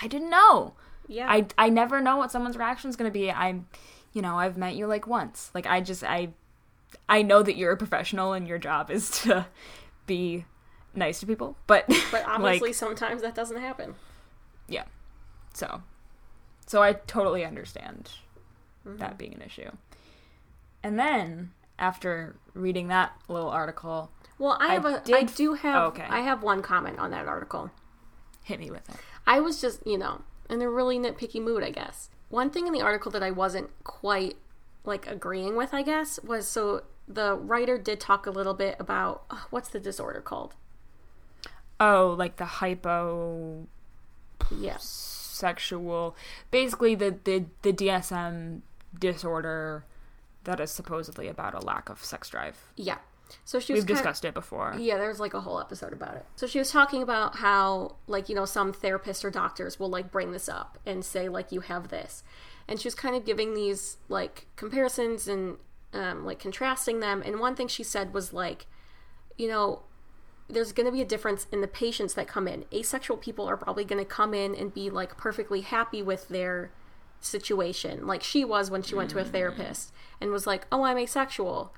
[0.00, 0.74] I didn't know.
[1.08, 1.26] Yeah.
[1.28, 3.30] I, I never know what someone's reaction is going to be.
[3.30, 3.66] I'm,
[4.12, 5.50] you know, I've met you like once.
[5.54, 6.30] Like I just I
[7.08, 9.46] I know that you're a professional and your job is to
[10.06, 10.44] be
[10.94, 13.94] nice to people, but but obviously like, sometimes that doesn't happen.
[14.68, 14.84] Yeah.
[15.54, 15.82] So
[16.66, 18.10] so I totally understand
[18.86, 18.98] mm-hmm.
[18.98, 19.70] that being an issue.
[20.82, 25.54] And then after reading that little article, well, I have I a did, I do
[25.54, 26.06] have oh, okay.
[26.08, 27.70] I have one comment on that article.
[28.44, 28.96] Hit me with it.
[29.26, 32.10] I was just, you know, in a really nitpicky mood, I guess.
[32.28, 34.36] One thing in the article that I wasn't quite
[34.84, 39.24] like agreeing with, I guess, was so the writer did talk a little bit about
[39.30, 40.54] uh, what's the disorder called?
[41.80, 43.66] Oh, like the hypo
[44.50, 44.84] yes
[45.38, 46.16] sexual
[46.50, 48.62] basically the the the DSM
[48.98, 49.84] disorder
[50.44, 52.56] that is supposedly about a lack of sex drive.
[52.76, 52.98] Yeah.
[53.44, 54.74] So she was We've discussed of, it before.
[54.78, 56.26] Yeah, there's like a whole episode about it.
[56.36, 60.10] So she was talking about how like, you know, some therapists or doctors will like
[60.10, 62.22] bring this up and say like you have this.
[62.66, 65.56] And she was kind of giving these like comparisons and
[65.92, 67.22] um, like contrasting them.
[67.24, 68.66] And one thing she said was like,
[69.36, 69.82] you know,
[70.48, 72.64] there's going to be a difference in the patients that come in.
[72.72, 76.70] Asexual people are probably going to come in and be like perfectly happy with their
[77.20, 80.98] situation, like she was when she went to a therapist and was like, "Oh, I'm
[80.98, 81.74] asexual."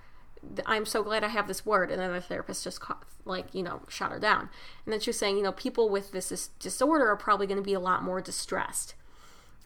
[0.67, 1.91] I'm so glad I have this word.
[1.91, 4.49] And then the therapist just caught, like, you know, shot her down.
[4.85, 7.59] And then she was saying, you know, people with this, this disorder are probably going
[7.59, 8.95] to be a lot more distressed,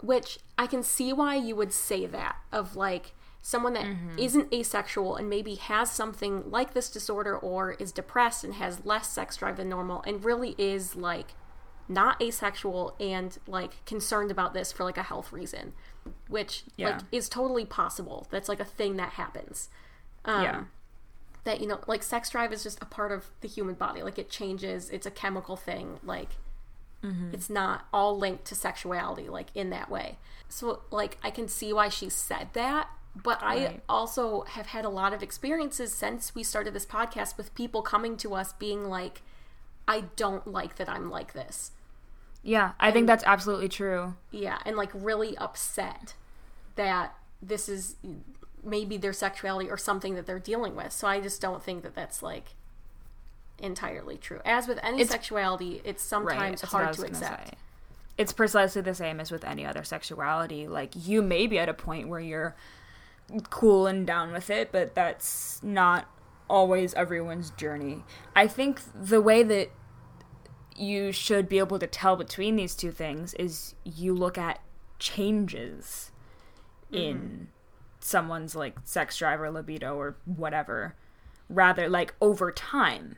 [0.00, 3.12] which I can see why you would say that of like,
[3.44, 4.38] someone that mm-hmm.
[4.38, 9.10] not asexual and maybe has something like this disorder or is depressed and has less
[9.10, 11.34] sex drive than normal and really is like
[11.86, 15.74] not asexual and like concerned about this for like a health reason
[16.26, 16.88] which yeah.
[16.88, 19.68] like is totally possible that's like a thing that happens
[20.24, 20.64] um, yeah
[21.44, 24.18] that you know like sex drive is just a part of the human body like
[24.18, 26.30] it changes it's a chemical thing like
[27.02, 27.30] mm-hmm.
[27.34, 30.16] it's not all linked to sexuality like in that way
[30.48, 33.68] so like i can see why she said that but right.
[33.68, 37.80] I also have had a lot of experiences since we started this podcast with people
[37.82, 39.22] coming to us being like,
[39.86, 41.70] I don't like that I'm like this.
[42.42, 44.14] Yeah, I and, think that's absolutely true.
[44.30, 46.14] Yeah, and like really upset
[46.74, 47.96] that this is
[48.64, 50.92] maybe their sexuality or something that they're dealing with.
[50.92, 52.54] So I just don't think that that's like
[53.58, 54.40] entirely true.
[54.44, 57.48] As with any it's, sexuality, it's sometimes right, hard to accept.
[57.48, 57.54] Say.
[58.16, 60.68] It's precisely the same as with any other sexuality.
[60.68, 62.54] Like you may be at a point where you're
[63.50, 66.06] cool and down with it, but that's not
[66.48, 68.04] always everyone's journey.
[68.36, 69.70] I think the way that
[70.76, 74.60] you should be able to tell between these two things is you look at
[74.98, 76.10] changes
[76.92, 76.96] mm-hmm.
[76.96, 77.48] in
[78.04, 80.94] someone's like sex drive or libido or whatever
[81.48, 83.16] rather like over time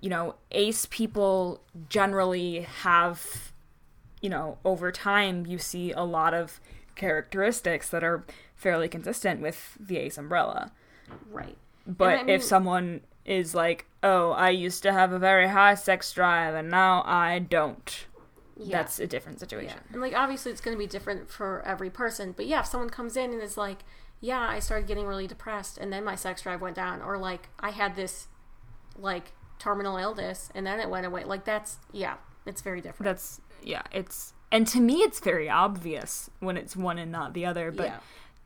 [0.00, 3.52] you know ace people generally have
[4.20, 6.60] you know over time you see a lot of
[7.00, 10.70] characteristics that are fairly consistent with the ace umbrella.
[11.30, 11.56] Right.
[11.86, 15.74] But I mean, if someone is like, "Oh, I used to have a very high
[15.74, 18.06] sex drive and now I don't."
[18.58, 18.76] Yeah.
[18.76, 19.78] That's a different situation.
[19.78, 19.92] Yeah.
[19.92, 22.90] And like obviously it's going to be different for every person, but yeah, if someone
[22.90, 23.78] comes in and is like,
[24.20, 27.48] "Yeah, I started getting really depressed and then my sex drive went down," or like
[27.58, 28.28] I had this
[28.96, 31.24] like terminal illness and then it went away.
[31.24, 33.04] Like that's yeah, it's very different.
[33.04, 37.46] That's yeah, it's and to me it's very obvious when it's one and not the
[37.46, 37.98] other, but yeah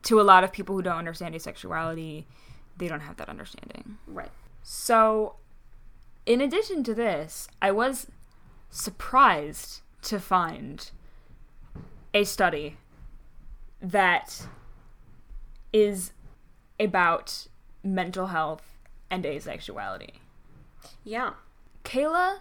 [0.05, 2.25] to a lot of people who don't understand asexuality,
[2.77, 3.99] they don't have that understanding.
[4.07, 4.31] Right.
[4.63, 5.37] So,
[6.27, 8.07] in addition to this, I was
[8.71, 10.91] surprised to find
[12.13, 12.77] a study
[13.81, 14.47] that
[15.75, 16.13] is
[16.81, 17.49] about
[17.83, 18.79] mental health
[19.11, 20.13] and asexuality.
[21.03, 21.33] Yeah.
[21.85, 22.39] Kayla,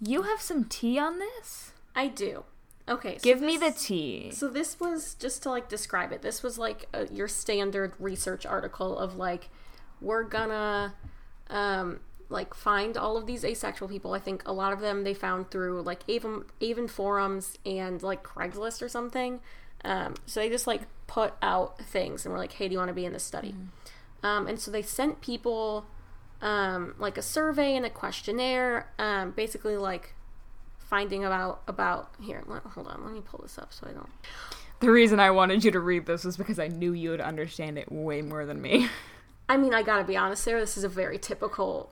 [0.00, 1.72] you have some tea on this?
[1.94, 2.44] I do.
[2.88, 4.30] Okay, so give this, me the tea.
[4.32, 6.22] So this was just to like describe it.
[6.22, 9.48] This was like a, your standard research article of like
[10.00, 10.94] we're gonna
[11.50, 14.14] um like find all of these asexual people.
[14.14, 18.24] I think a lot of them they found through like AVEN AVEN forums and like
[18.24, 19.40] Craigslist or something.
[19.84, 22.88] Um, so they just like put out things and were like, "Hey, do you want
[22.88, 24.26] to be in this study?" Mm-hmm.
[24.26, 25.86] Um, and so they sent people
[26.42, 30.14] um, like a survey and a questionnaire, um, basically like
[30.78, 32.42] finding about about here.
[32.46, 34.10] Let, hold on, let me pull this up so I don't.
[34.80, 37.78] The reason I wanted you to read this was because I knew you would understand
[37.78, 38.88] it way more than me.
[39.48, 40.60] I mean, I gotta be honest, Sarah.
[40.60, 41.90] This is a very typical.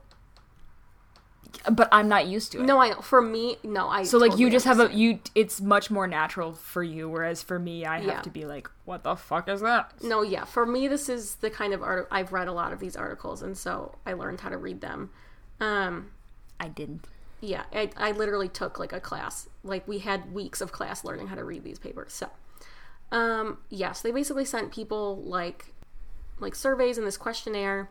[1.71, 2.65] But I'm not used to it.
[2.65, 3.01] No, I know.
[3.01, 4.03] For me, no, I.
[4.03, 4.91] So totally like, you just understand.
[4.91, 5.19] have a you.
[5.35, 8.21] It's much more natural for you, whereas for me, I have yeah.
[8.21, 10.45] to be like, "What the fuck is that?" No, yeah.
[10.45, 12.07] For me, this is the kind of art.
[12.11, 15.09] I've read a lot of these articles, and so I learned how to read them.
[15.59, 16.11] Um,
[16.59, 17.05] I didn't.
[17.41, 19.47] Yeah, I, I literally took like a class.
[19.63, 22.13] Like we had weeks of class learning how to read these papers.
[22.13, 22.29] So,
[23.11, 25.73] Um, yes, they basically sent people like
[26.39, 27.89] like surveys and this questionnaire.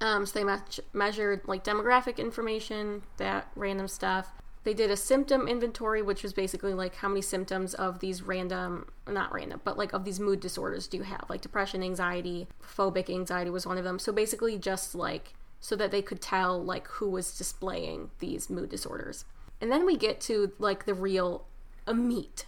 [0.00, 4.32] Um, so they me- measured like demographic information, that random stuff.
[4.64, 8.88] They did a symptom inventory, which was basically like how many symptoms of these random,
[9.06, 11.24] not random, but like of these mood disorders do you have?
[11.28, 13.98] Like depression, anxiety, phobic anxiety was one of them.
[14.00, 18.68] So basically, just like so that they could tell like who was displaying these mood
[18.68, 19.24] disorders.
[19.60, 21.46] And then we get to like the real
[21.92, 22.46] meat,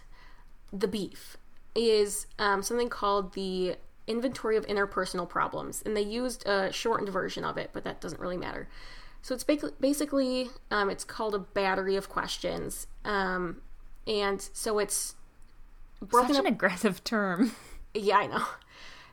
[0.71, 1.37] the beef,
[1.73, 3.75] is um, something called the
[4.09, 5.81] inventory of interpersonal problems.
[5.85, 8.67] And they used a shortened version of it, but that doesn't really matter.
[9.21, 12.87] So it's basically, um, it's called a battery of questions.
[13.05, 13.61] Um,
[14.07, 15.15] and so it's
[16.01, 17.53] broken Such an up- aggressive term.
[17.95, 18.45] Yeah, I know.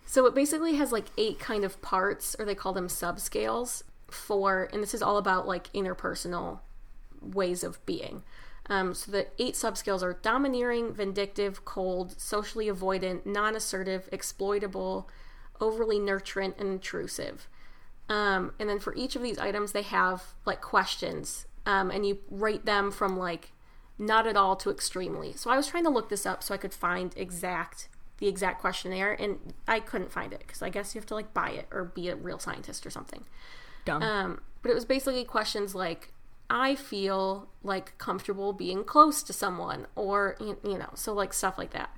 [0.04, 4.68] So it basically has like eight kind of parts, or they call them subscales for,
[4.70, 6.60] and this is all about like interpersonal
[7.22, 8.22] ways of being.
[8.68, 15.08] Um, so the eight subscales are domineering, vindictive, cold, socially avoidant, non-assertive, exploitable,
[15.60, 17.48] overly nurturant, and intrusive.
[18.08, 22.18] Um, and then for each of these items, they have like questions, um, and you
[22.30, 23.52] rate them from like
[23.98, 25.32] not at all to extremely.
[25.32, 28.60] So I was trying to look this up so I could find exact the exact
[28.60, 31.66] questionnaire, and I couldn't find it because I guess you have to like buy it
[31.70, 33.24] or be a real scientist or something.
[33.84, 34.02] Dumb.
[34.02, 36.12] Um, but it was basically questions like
[36.48, 41.70] I feel like comfortable being close to someone, or you know, so like stuff like
[41.72, 41.90] that.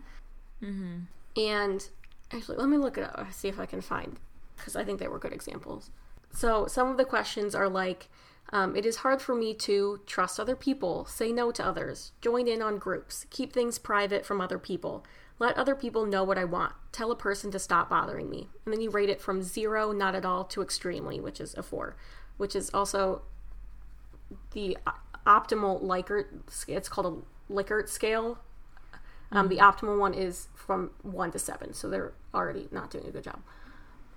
[0.62, 1.40] Mm-hmm.
[1.40, 1.88] And
[2.32, 4.18] actually, let me look it up, see if I can find,
[4.56, 5.90] because I think they were good examples.
[6.32, 8.08] So some of the questions are like,
[8.50, 12.48] um, it is hard for me to trust other people, say no to others, join
[12.48, 15.04] in on groups, keep things private from other people,
[15.38, 18.48] let other people know what I want, tell a person to stop bothering me.
[18.64, 21.62] And then you rate it from zero, not at all, to extremely, which is a
[21.62, 21.96] four,
[22.38, 23.22] which is also
[24.52, 24.76] the
[25.26, 26.26] optimal Likert.
[26.66, 28.38] It's called a Likert scale.
[29.30, 29.56] Um, mm-hmm.
[29.56, 33.24] The optimal one is from one to seven, so they're already not doing a good
[33.24, 33.40] job.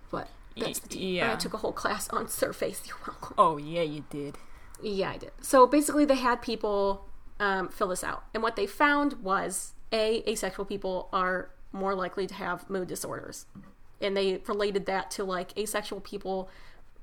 [0.10, 1.34] But that's the yeah.
[1.34, 2.82] I took a whole class on surface.
[2.88, 3.36] You're welcome.
[3.38, 4.38] Oh yeah, you did.
[4.82, 5.32] Yeah, I did.
[5.42, 7.06] So basically, they had people
[7.40, 12.28] um, fill this out, and what they found was a asexual people are more likely
[12.28, 13.46] to have mood disorders,
[14.00, 16.50] and they related that to like asexual people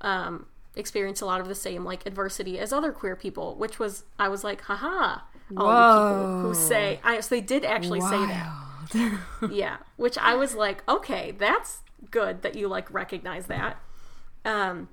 [0.01, 4.03] um, experience a lot of the same like adversity as other queer people, which was
[4.17, 5.21] I was like, haha.
[5.57, 6.09] All Whoa.
[6.09, 8.89] the people who say I so they did actually Wild.
[8.89, 9.51] say that.
[9.51, 9.77] yeah.
[9.97, 11.79] Which I was like, okay, that's
[12.11, 13.77] good that you like recognize that.
[14.45, 14.89] Um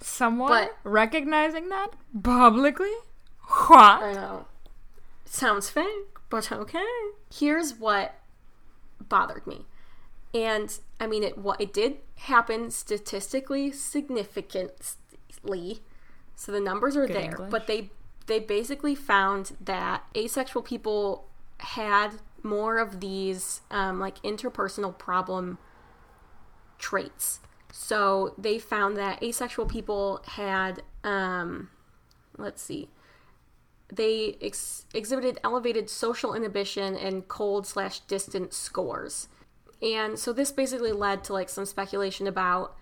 [0.00, 1.88] Someone but, recognizing that
[2.22, 2.92] publicly?
[3.68, 4.02] What?
[4.02, 4.46] I know.
[5.24, 6.84] Sounds fake, but okay.
[7.32, 8.14] Here's what
[9.00, 9.66] bothered me.
[10.34, 15.80] And I mean, it what it did happen statistically significantly.
[16.36, 17.50] So the numbers are Good there, English.
[17.50, 17.90] but they
[18.26, 21.26] they basically found that asexual people
[21.58, 22.10] had
[22.42, 25.58] more of these um, like interpersonal problem
[26.78, 27.40] traits.
[27.72, 31.70] So they found that asexual people had, um,
[32.38, 32.88] let's see,
[33.92, 39.28] they ex- exhibited elevated social inhibition and cold slash distant scores.
[39.84, 42.74] And so this basically led to like some speculation about.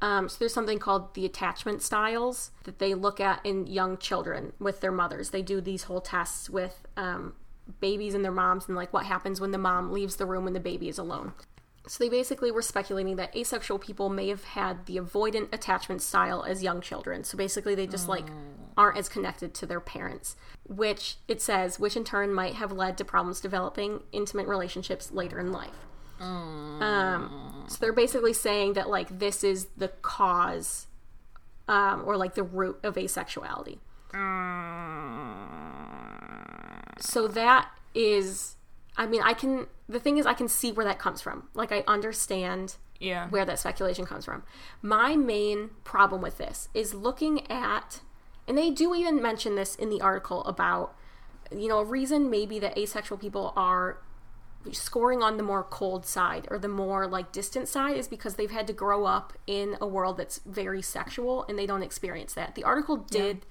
[0.00, 4.52] Um, so there's something called the attachment styles that they look at in young children
[4.58, 5.30] with their mothers.
[5.30, 7.34] They do these whole tests with um,
[7.80, 10.52] babies and their moms and like what happens when the mom leaves the room when
[10.52, 11.32] the baby is alone.
[11.88, 16.42] So they basically were speculating that asexual people may have had the avoidant attachment style
[16.42, 17.22] as young children.
[17.22, 18.72] So basically they just like oh.
[18.76, 22.98] aren't as connected to their parents, which it says, which in turn might have led
[22.98, 25.86] to problems developing intimate relationships later in life.
[26.20, 30.86] Um, so they're basically saying that like this is the cause,
[31.68, 33.78] um, or like the root of asexuality.
[36.98, 38.56] So that is,
[38.96, 39.66] I mean, I can.
[39.88, 41.48] The thing is, I can see where that comes from.
[41.54, 42.76] Like I understand.
[42.98, 43.28] Yeah.
[43.28, 44.42] Where that speculation comes from.
[44.80, 48.00] My main problem with this is looking at,
[48.48, 50.94] and they do even mention this in the article about,
[51.54, 53.98] you know, a reason maybe that asexual people are
[54.72, 58.50] scoring on the more cold side or the more like distant side is because they've
[58.50, 62.54] had to grow up in a world that's very sexual and they don't experience that.
[62.54, 63.42] The article did yeah.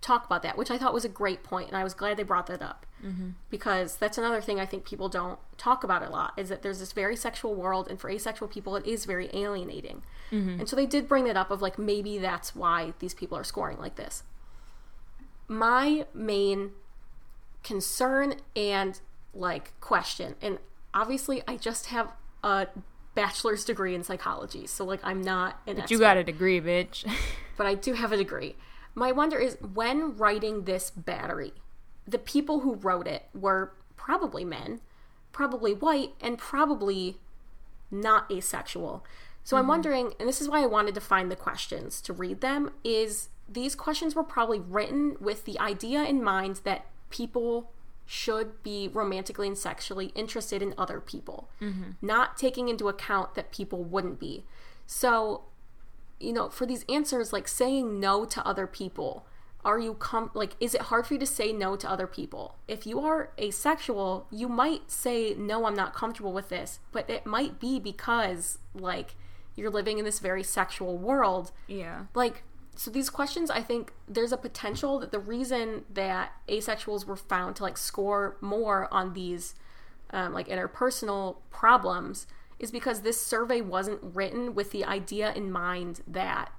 [0.00, 2.22] talk about that, which I thought was a great point, and I was glad they
[2.22, 3.30] brought that up mm-hmm.
[3.50, 6.78] because that's another thing I think people don't talk about a lot is that there's
[6.78, 10.02] this very sexual world, and for asexual people, it is very alienating.
[10.30, 10.60] Mm-hmm.
[10.60, 13.44] And so they did bring that up of like maybe that's why these people are
[13.44, 14.22] scoring like this.
[15.48, 16.72] My main
[17.62, 19.00] concern and
[19.34, 20.34] like question.
[20.40, 20.58] And
[20.94, 22.12] obviously, I just have
[22.42, 22.68] a
[23.14, 25.74] bachelor's degree in psychology, so like I'm not an.
[25.74, 27.10] But expert, you got a degree, bitch.
[27.56, 28.56] but I do have a degree.
[28.94, 31.52] My wonder is when writing this battery,
[32.06, 34.80] the people who wrote it were probably men,
[35.32, 37.18] probably white, and probably
[37.90, 39.04] not asexual.
[39.44, 39.62] So mm-hmm.
[39.62, 42.72] I'm wondering, and this is why I wanted to find the questions to read them,
[42.84, 47.70] is these questions were probably written with the idea in mind that people
[48.10, 51.92] should be romantically and sexually interested in other people, mm-hmm.
[52.02, 54.44] not taking into account that people wouldn't be.
[54.84, 55.42] So,
[56.18, 59.26] you know, for these answers, like saying no to other people,
[59.64, 62.56] are you com like is it hard for you to say no to other people
[62.66, 67.26] if you are asexual you might say no i'm not comfortable with this but it
[67.26, 69.16] might be because like
[69.54, 72.42] you're living in this very sexual world yeah like
[72.76, 77.56] so these questions i think there's a potential that the reason that asexuals were found
[77.56, 79.54] to like score more on these
[80.12, 82.26] um, like interpersonal problems
[82.58, 86.52] is because this survey wasn't written with the idea in mind that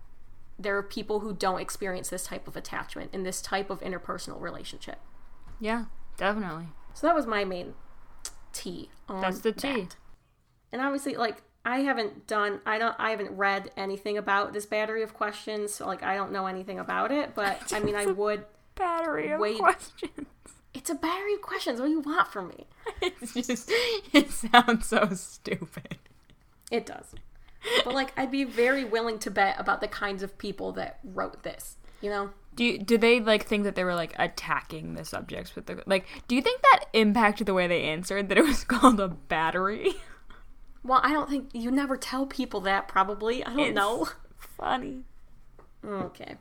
[0.57, 4.39] there are people who don't experience this type of attachment in this type of interpersonal
[4.41, 4.99] relationship.
[5.59, 5.85] Yeah,
[6.17, 6.67] definitely.
[6.93, 7.73] So that was my main
[8.53, 9.67] T on That's the T.
[9.67, 9.95] That.
[10.71, 15.03] And obviously like I haven't done I don't I haven't read anything about this battery
[15.03, 18.45] of questions, so like I don't know anything about it, but I mean I would
[18.75, 19.59] battery of wait.
[19.59, 20.27] questions.
[20.73, 21.79] It's a battery of questions.
[21.79, 22.67] What do you want from me?
[23.01, 23.71] It's just
[24.13, 25.97] it sounds so stupid.
[26.71, 27.13] It does
[27.83, 31.43] but like I'd be very willing to bet about the kinds of people that wrote
[31.43, 31.77] this.
[32.01, 32.29] You know?
[32.55, 35.83] Do you, do they like think that they were like attacking the subjects with the
[35.85, 36.05] like?
[36.27, 39.93] Do you think that impacted the way they answered that it was called a battery?
[40.83, 42.87] Well, I don't think you never tell people that.
[42.87, 44.09] Probably, I don't it's know.
[44.37, 45.03] Funny.
[45.85, 46.37] Okay.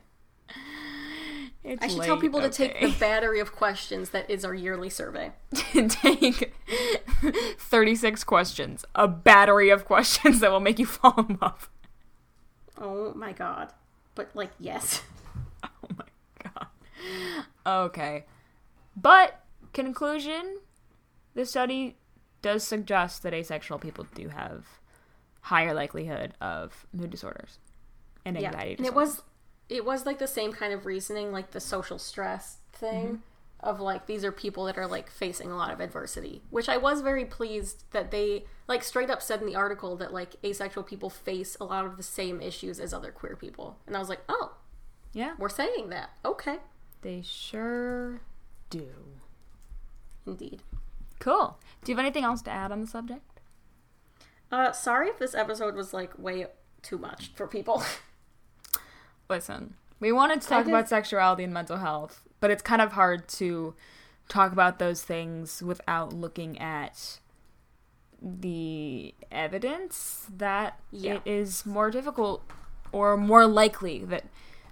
[1.63, 2.49] It's I should late, tell people okay.
[2.49, 5.31] to take the battery of questions that is our yearly survey.
[5.53, 6.53] take
[7.59, 11.69] 36 questions, a battery of questions that will make you fall in love.
[12.77, 13.73] Oh my god.
[14.15, 15.03] But, like, yes.
[15.63, 16.05] Oh my
[16.43, 16.67] god.
[17.85, 18.25] Okay.
[18.95, 20.57] But, conclusion
[21.33, 21.95] the study
[22.41, 24.65] does suggest that asexual people do have
[25.41, 27.59] higher likelihood of mood disorders
[28.25, 28.77] and anxiety yeah.
[28.77, 29.21] And it was
[29.69, 33.05] it was like the same kind of reasoning, like the social stress thing.
[33.05, 33.15] Mm-hmm.
[33.63, 36.77] Of like these are people that are like facing a lot of adversity, which I
[36.77, 40.83] was very pleased that they like straight up said in the article that like asexual
[40.83, 44.09] people face a lot of the same issues as other queer people, and I was
[44.09, 44.53] like, oh,
[45.13, 46.09] yeah, we're saying that.
[46.25, 46.57] Okay,
[47.03, 48.21] they sure
[48.71, 48.87] do.
[50.25, 50.63] Indeed.
[51.21, 51.57] Cool.
[51.83, 53.39] Do you have anything else to add on the subject?
[54.51, 56.47] Uh, sorry if this episode was like way
[56.81, 57.83] too much for people.
[59.29, 63.27] listen, we wanted to talk about sexuality and mental health, but it's kind of hard
[63.29, 63.75] to
[64.27, 67.19] talk about those things without looking at
[68.21, 71.15] the evidence that yeah.
[71.15, 72.43] it is more difficult
[72.91, 74.25] or more likely that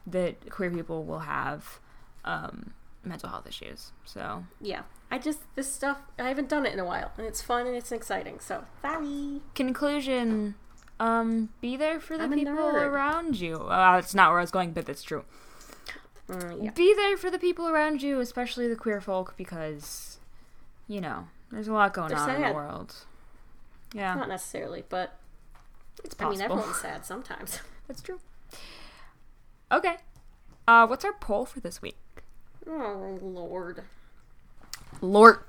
[0.05, 1.79] that queer people will have
[2.25, 2.73] um,
[3.09, 3.91] mental health issues.
[4.05, 7.41] So yeah, I just this stuff I haven't done it in a while, and it's
[7.41, 8.39] fun and it's exciting.
[8.39, 9.41] So sorry.
[9.55, 10.55] Conclusion:
[10.99, 13.55] um, be there for the I'm people around you.
[13.55, 15.25] Uh, that's not where I was going, but that's true.
[16.29, 16.71] Mm, yeah.
[16.71, 20.19] Be there for the people around you, especially the queer folk, because
[20.87, 22.35] you know there's a lot going They're on sad.
[22.41, 22.95] in the world.
[23.93, 25.17] Yeah, not necessarily, but
[26.03, 26.43] it's possible.
[26.43, 27.59] I mean, everyone's sad sometimes.
[27.87, 28.19] That's true.
[29.71, 29.97] Okay,
[30.67, 31.97] uh, what's our poll for this week?
[32.69, 33.83] Oh Lord,
[35.01, 35.47] Lort.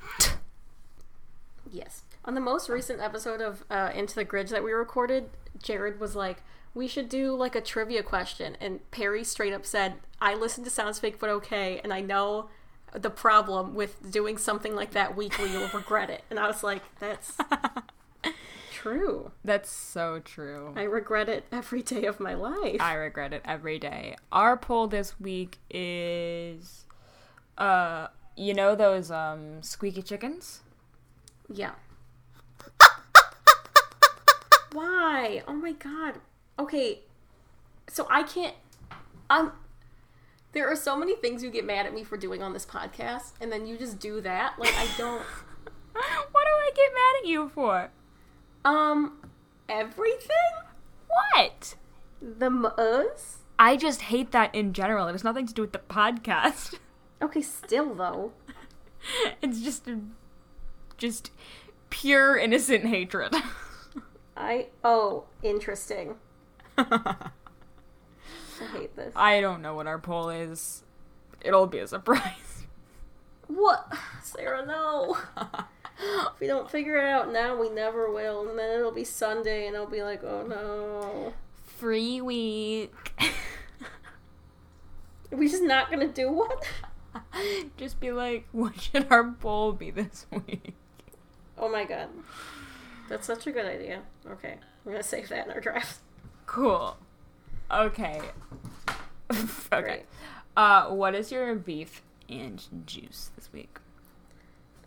[1.70, 2.02] Yes.
[2.24, 5.30] On the most recent episode of uh, Into the Gridge that we recorded,
[5.62, 6.42] Jared was like,
[6.74, 8.56] we should do like a trivia question.
[8.60, 12.48] And Perry straight up said, I listen to Sounds Fake But Okay, and I know
[12.92, 16.22] the problem with doing something like that weekly, you'll regret it.
[16.30, 17.36] And I was like, that's
[18.72, 19.30] true.
[19.44, 20.72] That's so true.
[20.76, 22.80] I regret it every day of my life.
[22.80, 24.16] I regret it every day.
[24.32, 26.86] Our poll this week is
[27.60, 30.62] uh you know those um squeaky chickens?
[31.52, 31.72] Yeah.
[34.72, 35.42] Why?
[35.46, 36.14] Oh my god.
[36.58, 37.00] Okay.
[37.88, 38.54] So I can't
[39.28, 39.52] I'm
[40.52, 43.32] there are so many things you get mad at me for doing on this podcast
[43.40, 44.54] and then you just do that.
[44.58, 45.22] Like I don't
[45.92, 47.90] What do I get mad at you for?
[48.64, 49.18] Um
[49.68, 50.28] everything?
[51.08, 51.74] What?
[52.22, 53.38] The us?
[53.58, 55.08] I just hate that in general.
[55.08, 56.78] It has nothing to do with the podcast.
[57.22, 58.32] Okay, still though.
[59.42, 59.88] it's just
[60.96, 61.30] just
[61.90, 63.34] pure innocent hatred.
[64.36, 66.16] I oh, interesting.
[66.78, 67.30] I
[68.72, 69.12] hate this.
[69.16, 70.82] I don't know what our poll is.
[71.42, 72.64] It'll be a surprise.
[73.46, 73.92] What?
[74.22, 75.18] Sarah, no.
[75.98, 78.48] if we don't figure it out now, we never will.
[78.48, 81.32] And then it'll be Sunday and I'll be like, oh no.
[81.64, 82.94] Free week.
[85.32, 86.48] Are we just not gonna do one?
[87.76, 90.74] just be like, what should our poll be this week?
[91.58, 92.08] Oh my god.
[93.08, 94.02] That's such a good idea.
[94.26, 94.56] Okay.
[94.84, 95.98] We're gonna save that in our draft.
[96.46, 96.96] Cool.
[97.70, 98.20] Okay.
[99.72, 100.04] okay.
[100.56, 103.78] Uh, what is your beef and juice this week?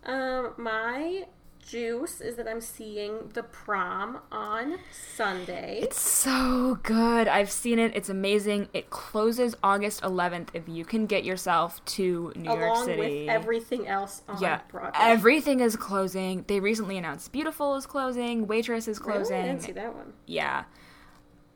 [0.04, 1.24] Um, my
[1.66, 5.80] juice is that I'm seeing the prom on Sunday.
[5.82, 7.28] It's so good.
[7.28, 7.92] I've seen it.
[7.94, 8.68] It's amazing.
[8.72, 10.48] It closes August 11th.
[10.54, 14.60] If you can get yourself to New Along York City, with everything else on yeah,
[14.70, 14.92] Broadway.
[15.00, 16.44] everything is closing.
[16.46, 18.46] They recently announced Beautiful is closing.
[18.46, 19.12] Waitress is Really?
[19.12, 19.40] closing.
[19.40, 20.12] I didn't see that one.
[20.26, 20.64] Yeah.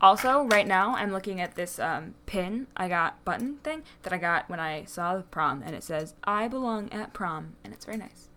[0.00, 4.18] Also, right now, I'm looking at this um, pin I got button thing that I
[4.18, 7.84] got when I saw the prom, and it says "I belong at prom," and it's
[7.84, 8.28] very nice.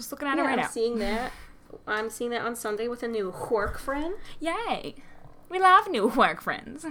[0.00, 0.66] Just looking at Yeah, it right I'm now.
[0.68, 1.30] seeing that.
[1.86, 4.14] I'm seeing that on Sunday with a new work friend.
[4.40, 4.94] Yay!
[5.50, 6.86] We love new work friends.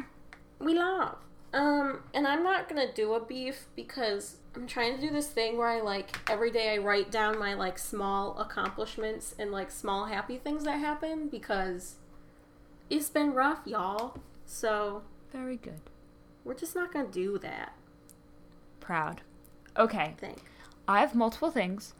[0.60, 1.18] We love.
[1.51, 5.57] Um, and I'm not gonna do a beef because I'm trying to do this thing
[5.57, 10.05] where I like every day I write down my like small accomplishments and like small
[10.05, 11.95] happy things that happen because
[12.91, 14.20] it's been rough, y'all.
[14.45, 15.01] So
[15.32, 15.82] Very good.
[16.43, 17.74] we're just not gonna do that
[18.80, 19.22] Proud.
[19.76, 20.16] Okay.
[20.88, 21.93] I have multiple things.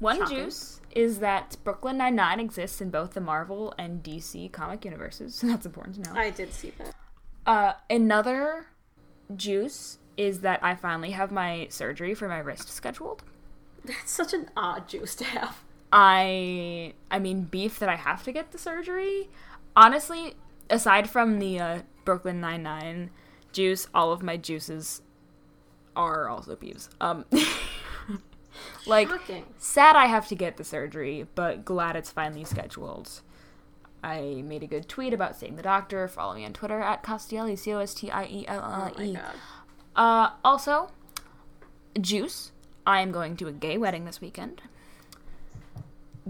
[0.00, 0.36] One Shocking.
[0.36, 5.34] juice is that Brooklyn Nine Nine exists in both the Marvel and DC comic universes.
[5.36, 6.18] So that's important to know.
[6.18, 6.94] I did see that.
[7.46, 8.66] Uh, another
[9.36, 13.22] juice is that I finally have my surgery for my wrist scheduled.
[13.84, 15.62] That's such an odd juice to have.
[15.92, 19.28] I I mean beef that I have to get the surgery.
[19.76, 20.34] Honestly,
[20.68, 23.10] aside from the uh, Brooklyn Nine Nine
[23.52, 25.02] juice, all of my juices
[25.96, 26.88] are also beefs.
[27.00, 27.24] Um,
[28.86, 29.44] like Shocking.
[29.58, 33.20] sad I have to get the surgery, but glad it's finally scheduled.
[34.02, 36.08] I made a good tweet about seeing the doctor.
[36.08, 39.02] Follow me on Twitter at Costielli, C O S T I E L Oh L
[39.02, 39.14] E.
[39.14, 39.34] god.
[39.94, 40.90] Uh, also,
[42.00, 42.52] juice.
[42.86, 44.62] I am going to a gay wedding this weekend.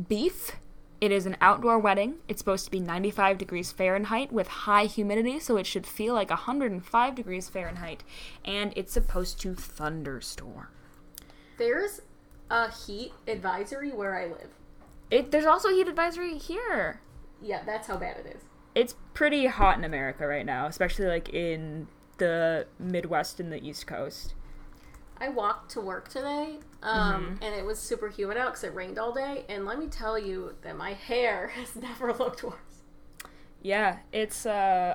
[0.08, 0.52] Beef.
[1.00, 2.16] It is an outdoor wedding.
[2.28, 6.28] It's supposed to be 95 degrees Fahrenheit with high humidity, so it should feel like
[6.28, 8.02] 105 degrees Fahrenheit.
[8.44, 10.68] And it's supposed to thunderstorm.
[11.56, 12.02] There's
[12.50, 14.50] a heat advisory where I live.
[15.10, 17.00] It, there's also a heat advisory here.
[17.40, 18.42] Yeah, that's how bad it is.
[18.74, 21.88] It's pretty hot in America right now, especially like in
[22.18, 24.34] the Midwest and the East Coast.
[25.18, 28.98] I walked to work today, um, and it was super humid out because it rained
[28.98, 29.44] all day.
[29.50, 32.54] And let me tell you that my hair has never looked worse.
[33.62, 34.94] Yeah, it's uh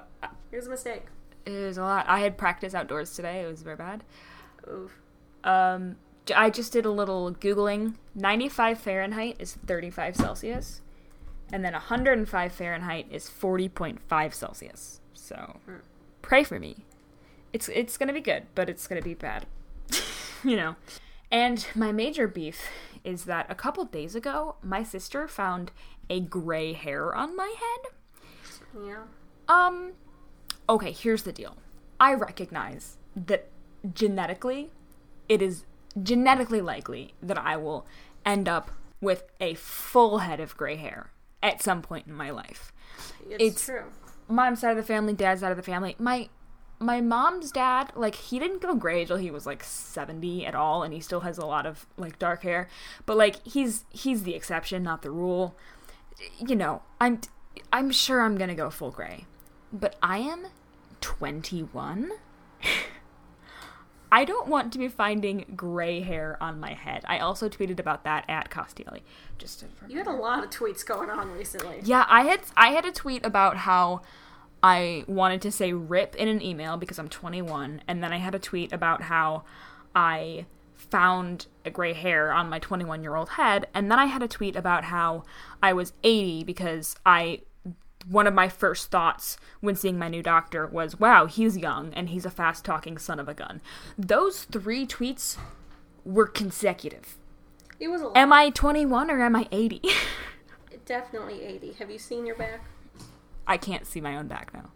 [0.50, 1.04] Here's a mistake.
[1.46, 2.06] It was a lot.
[2.08, 3.42] I had practice outdoors today.
[3.44, 4.04] It was very bad.
[4.68, 5.00] Oof.
[5.44, 5.98] Um,
[6.36, 7.96] I just did a little googling.
[8.16, 10.82] 95 Fahrenheit is 35 Celsius,
[11.52, 15.02] and then 105 Fahrenheit is 40.5 Celsius.
[15.14, 15.76] So, Hmm.
[16.22, 16.86] pray for me.
[17.54, 19.46] It's it's gonna be good, but it's gonna be bad.
[20.44, 20.76] you know.
[21.32, 22.70] And my major beef
[23.04, 25.72] is that a couple days ago, my sister found
[26.10, 27.92] a gray hair on my head.
[28.86, 29.04] Yeah.
[29.48, 29.94] Um,
[30.70, 31.58] okay, here's the deal.
[32.00, 33.48] I recognize that
[33.94, 34.72] genetically,
[35.28, 35.66] it is
[36.02, 37.86] genetically likely that I will
[38.26, 38.72] end up
[39.02, 41.12] with a full head of gray hair
[41.44, 42.72] at some point in my life.
[43.30, 43.84] It's, It's- true.
[44.28, 45.96] Mom's side of the family, dad's side of the family.
[46.00, 46.30] My
[46.80, 50.84] my mom's dad, like he didn't go gray until he was like 70 at all
[50.84, 52.68] and he still has a lot of like dark hair,
[53.06, 55.56] but like he's he's the exception, not the rule.
[56.46, 57.22] You know, I'm
[57.72, 59.26] I'm sure I'm going to go full gray.
[59.72, 60.48] But I am
[61.02, 62.12] 21.
[64.16, 67.04] I don't want to be finding gray hair on my head.
[67.06, 69.02] I also tweeted about that at Costielli.
[69.38, 71.82] Just to You had a lot of tweets going on recently.
[71.84, 74.04] yeah, I had I had a tweet about how
[74.64, 78.34] I wanted to say rip in an email because I'm 21, and then I had
[78.34, 79.44] a tweet about how
[79.94, 80.46] I
[80.76, 84.30] found a gray hair on my 21 year old head, and then I had a
[84.30, 85.26] tweet about how
[85.62, 87.42] I was 80 because I
[88.10, 92.10] one of my first thoughts when seeing my new doctor was, wow, he's young and
[92.10, 93.62] he's a fast talking son of a gun.
[93.98, 95.38] Those three tweets
[96.04, 97.18] were consecutive.
[97.80, 98.18] It was a lot.
[98.18, 99.82] Am I 21 or am I 80?
[100.86, 101.74] Definitely 80.
[101.74, 102.64] Have you seen your back?
[103.48, 104.72] I can't see my own back now.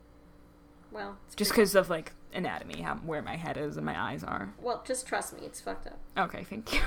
[0.92, 4.24] Well, it's Just because of like anatomy, how, where my head is and my eyes
[4.24, 4.54] are.
[4.60, 6.00] Well, just trust me, it's fucked up.
[6.18, 6.82] Okay, thank you.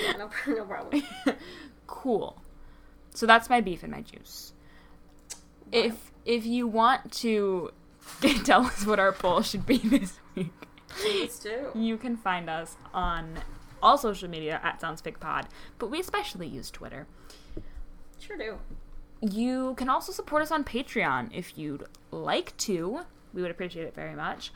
[0.00, 1.02] Yeah, no, no problem.
[1.86, 2.42] cool.
[3.12, 4.53] So that's my beef and my juice.
[5.74, 7.70] If if you want to
[8.44, 10.52] tell us what our poll should be this week,
[10.88, 11.70] Please do.
[11.74, 13.40] you can find us on
[13.82, 15.46] all social media at SoundsFakePod,
[15.78, 17.06] but we especially use Twitter.
[18.18, 18.58] Sure do.
[19.20, 23.00] You can also support us on Patreon if you'd like to.
[23.34, 24.52] We would appreciate it very much.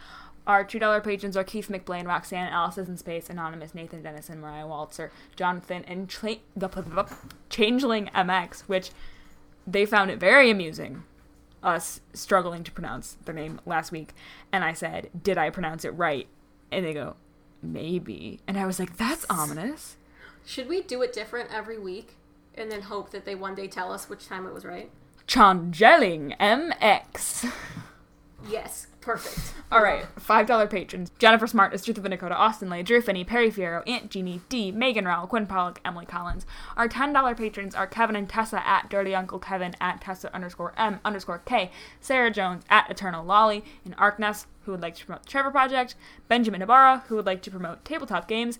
[0.46, 4.66] Our $2 patrons are Keith McBlain, Roxanne, Alice is in Space, Anonymous, Nathan Dennison, Mariah
[4.66, 7.06] Waltzer, Jonathan, and Tra- the
[7.50, 8.90] Changeling MX, which
[9.66, 11.04] they found it very amusing,
[11.62, 14.14] us struggling to pronounce their name last week.
[14.52, 16.26] And I said, Did I pronounce it right?
[16.70, 17.16] And they go,
[17.62, 18.40] Maybe.
[18.46, 19.96] And I was like, That's ominous.
[20.46, 22.16] Should we do it different every week
[22.54, 24.90] and then hope that they one day tell us which time it was right?
[25.26, 27.52] Changeling MX.
[28.48, 29.54] Yes, perfect.
[29.72, 31.10] All right, $5 patrons.
[31.18, 35.26] Jennifer Smart, Estrutha Vinicota, Austin Lay, Drew Finney, Perry Fierro, Aunt Jeannie, D, Megan Rowell,
[35.26, 36.44] Quinn Pollock, Emily Collins.
[36.76, 41.00] Our $10 patrons are Kevin and Tessa at Dirty Uncle Kevin at Tessa underscore M
[41.04, 45.30] underscore K, Sarah Jones at Eternal Lolly, and Arkness, who would like to promote the
[45.30, 45.94] Trevor Project,
[46.28, 48.58] Benjamin Ibarra, who would like to promote tabletop games,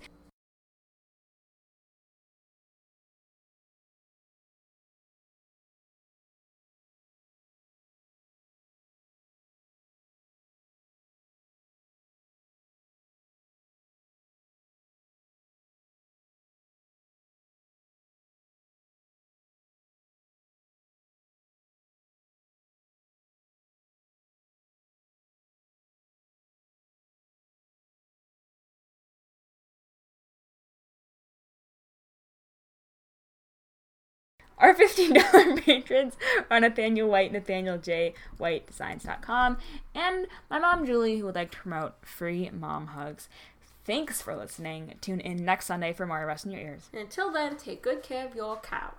[34.79, 36.15] $15 patrons
[36.51, 38.15] are Nathaniel White, Nathaniel J.
[38.37, 39.59] White Designs.com,
[39.95, 43.29] and my mom Julie, who would like to promote free mom hugs.
[43.85, 44.95] Thanks for listening.
[45.01, 46.91] Tune in next Sunday for more Rest in Your Ears.
[46.93, 48.93] And Until then, take good care of your cow.